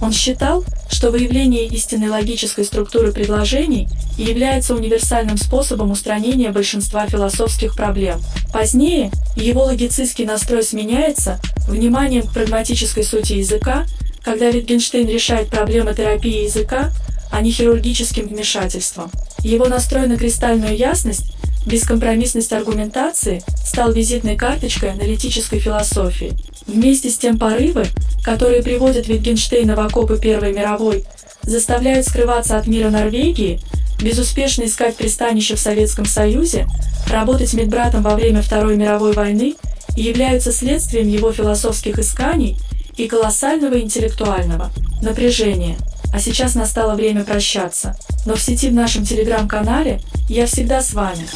Он 0.00 0.12
считал, 0.12 0.64
что 0.90 1.10
выявление 1.10 1.66
истинной 1.66 2.08
логической 2.08 2.64
структуры 2.64 3.12
предложений 3.12 3.88
является 4.16 4.74
универсальным 4.74 5.36
способом 5.36 5.90
устранения 5.90 6.50
большинства 6.50 7.06
философских 7.06 7.76
проблем. 7.76 8.20
Позднее 8.52 9.10
его 9.36 9.64
логицистский 9.64 10.24
настрой 10.24 10.62
сменяется 10.62 11.40
вниманием 11.68 12.22
к 12.22 12.32
прагматической 12.32 13.04
сути 13.04 13.34
языка, 13.34 13.86
когда 14.22 14.50
Wittgenstein 14.50 15.10
решает 15.10 15.48
проблемы 15.48 15.94
терапии 15.94 16.44
языка, 16.44 16.90
а 17.30 17.40
не 17.40 17.50
хирургическим 17.50 18.28
вмешательством. 18.28 19.10
Его 19.40 19.66
настрой 19.66 20.06
на 20.06 20.16
кристальную 20.16 20.76
ясность 20.76 21.32
Бескомпромиссность 21.66 22.52
аргументации 22.52 23.42
стал 23.64 23.92
визитной 23.92 24.36
карточкой 24.36 24.92
аналитической 24.92 25.58
философии. 25.58 26.32
Вместе 26.66 27.10
с 27.10 27.18
тем 27.18 27.38
порывы, 27.38 27.86
которые 28.22 28.62
приводят 28.62 29.08
Wittgensteina 29.08 29.74
в 29.74 29.80
окопы 29.80 30.18
Первой 30.18 30.52
мировой, 30.52 31.04
заставляют 31.42 32.06
скрываться 32.06 32.56
от 32.58 32.66
мира 32.66 32.90
Норвегии, 32.90 33.60
безуспешно 34.00 34.64
искать 34.64 34.96
пристанище 34.96 35.56
в 35.56 35.60
Советском 35.60 36.04
Союзе, 36.04 36.66
работать 37.10 37.54
медбратом 37.54 38.02
во 38.02 38.14
время 38.14 38.42
Второй 38.42 38.76
мировой 38.76 39.12
войны 39.12 39.56
являются 39.96 40.52
следствием 40.52 41.08
его 41.08 41.32
философских 41.32 41.98
исканий 41.98 42.58
и 42.96 43.06
колоссального 43.08 43.80
интеллектуального 43.80 44.70
напряжения– 45.02 45.76
а 46.12 46.18
сейчас 46.18 46.54
настало 46.54 46.94
время 46.94 47.24
прощаться. 47.24 47.96
Но 48.26 48.34
в 48.34 48.40
сети 48.40 48.68
в 48.68 48.74
нашем 48.74 49.04
телеграм-канале 49.04 50.00
я 50.28 50.46
всегда 50.46 50.82
с 50.82 50.92
вами. 50.92 51.26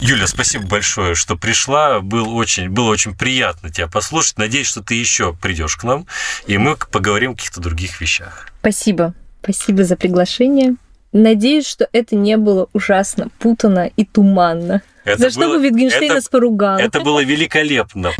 Юля, 0.00 0.26
спасибо 0.26 0.66
большое, 0.66 1.14
что 1.14 1.36
пришла. 1.36 2.00
Был 2.00 2.34
очень, 2.36 2.70
было 2.70 2.90
очень 2.90 3.14
приятно 3.14 3.70
тебя 3.70 3.88
послушать. 3.88 4.38
Надеюсь, 4.38 4.66
что 4.66 4.82
ты 4.82 4.94
еще 4.94 5.34
придешь 5.34 5.76
к 5.76 5.84
нам, 5.84 6.06
и 6.46 6.58
мы 6.58 6.76
поговорим 6.76 7.32
о 7.32 7.34
каких-то 7.34 7.60
других 7.60 8.00
вещах. 8.00 8.48
Спасибо. 8.60 9.14
Спасибо 9.42 9.84
за 9.84 9.96
приглашение. 9.96 10.74
Надеюсь, 11.12 11.66
что 11.66 11.88
это 11.92 12.16
не 12.16 12.36
было 12.36 12.68
ужасно 12.72 13.28
путано 13.38 13.90
и 13.96 14.04
туманно. 14.04 14.82
Это 15.04 15.30
за 15.30 15.38
было, 15.38 15.48
что 15.48 15.58
бы 15.58 15.64
Витгенштейн 15.64 16.14
нас 16.14 16.28
поругал. 16.28 16.78
Это 16.78 17.00
было 17.00 17.24
великолепно. 17.24 18.12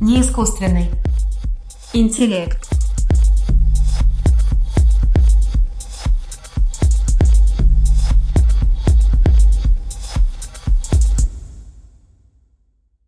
не 0.00 0.20
искусственный 0.20 0.90
интеллект. 1.92 2.77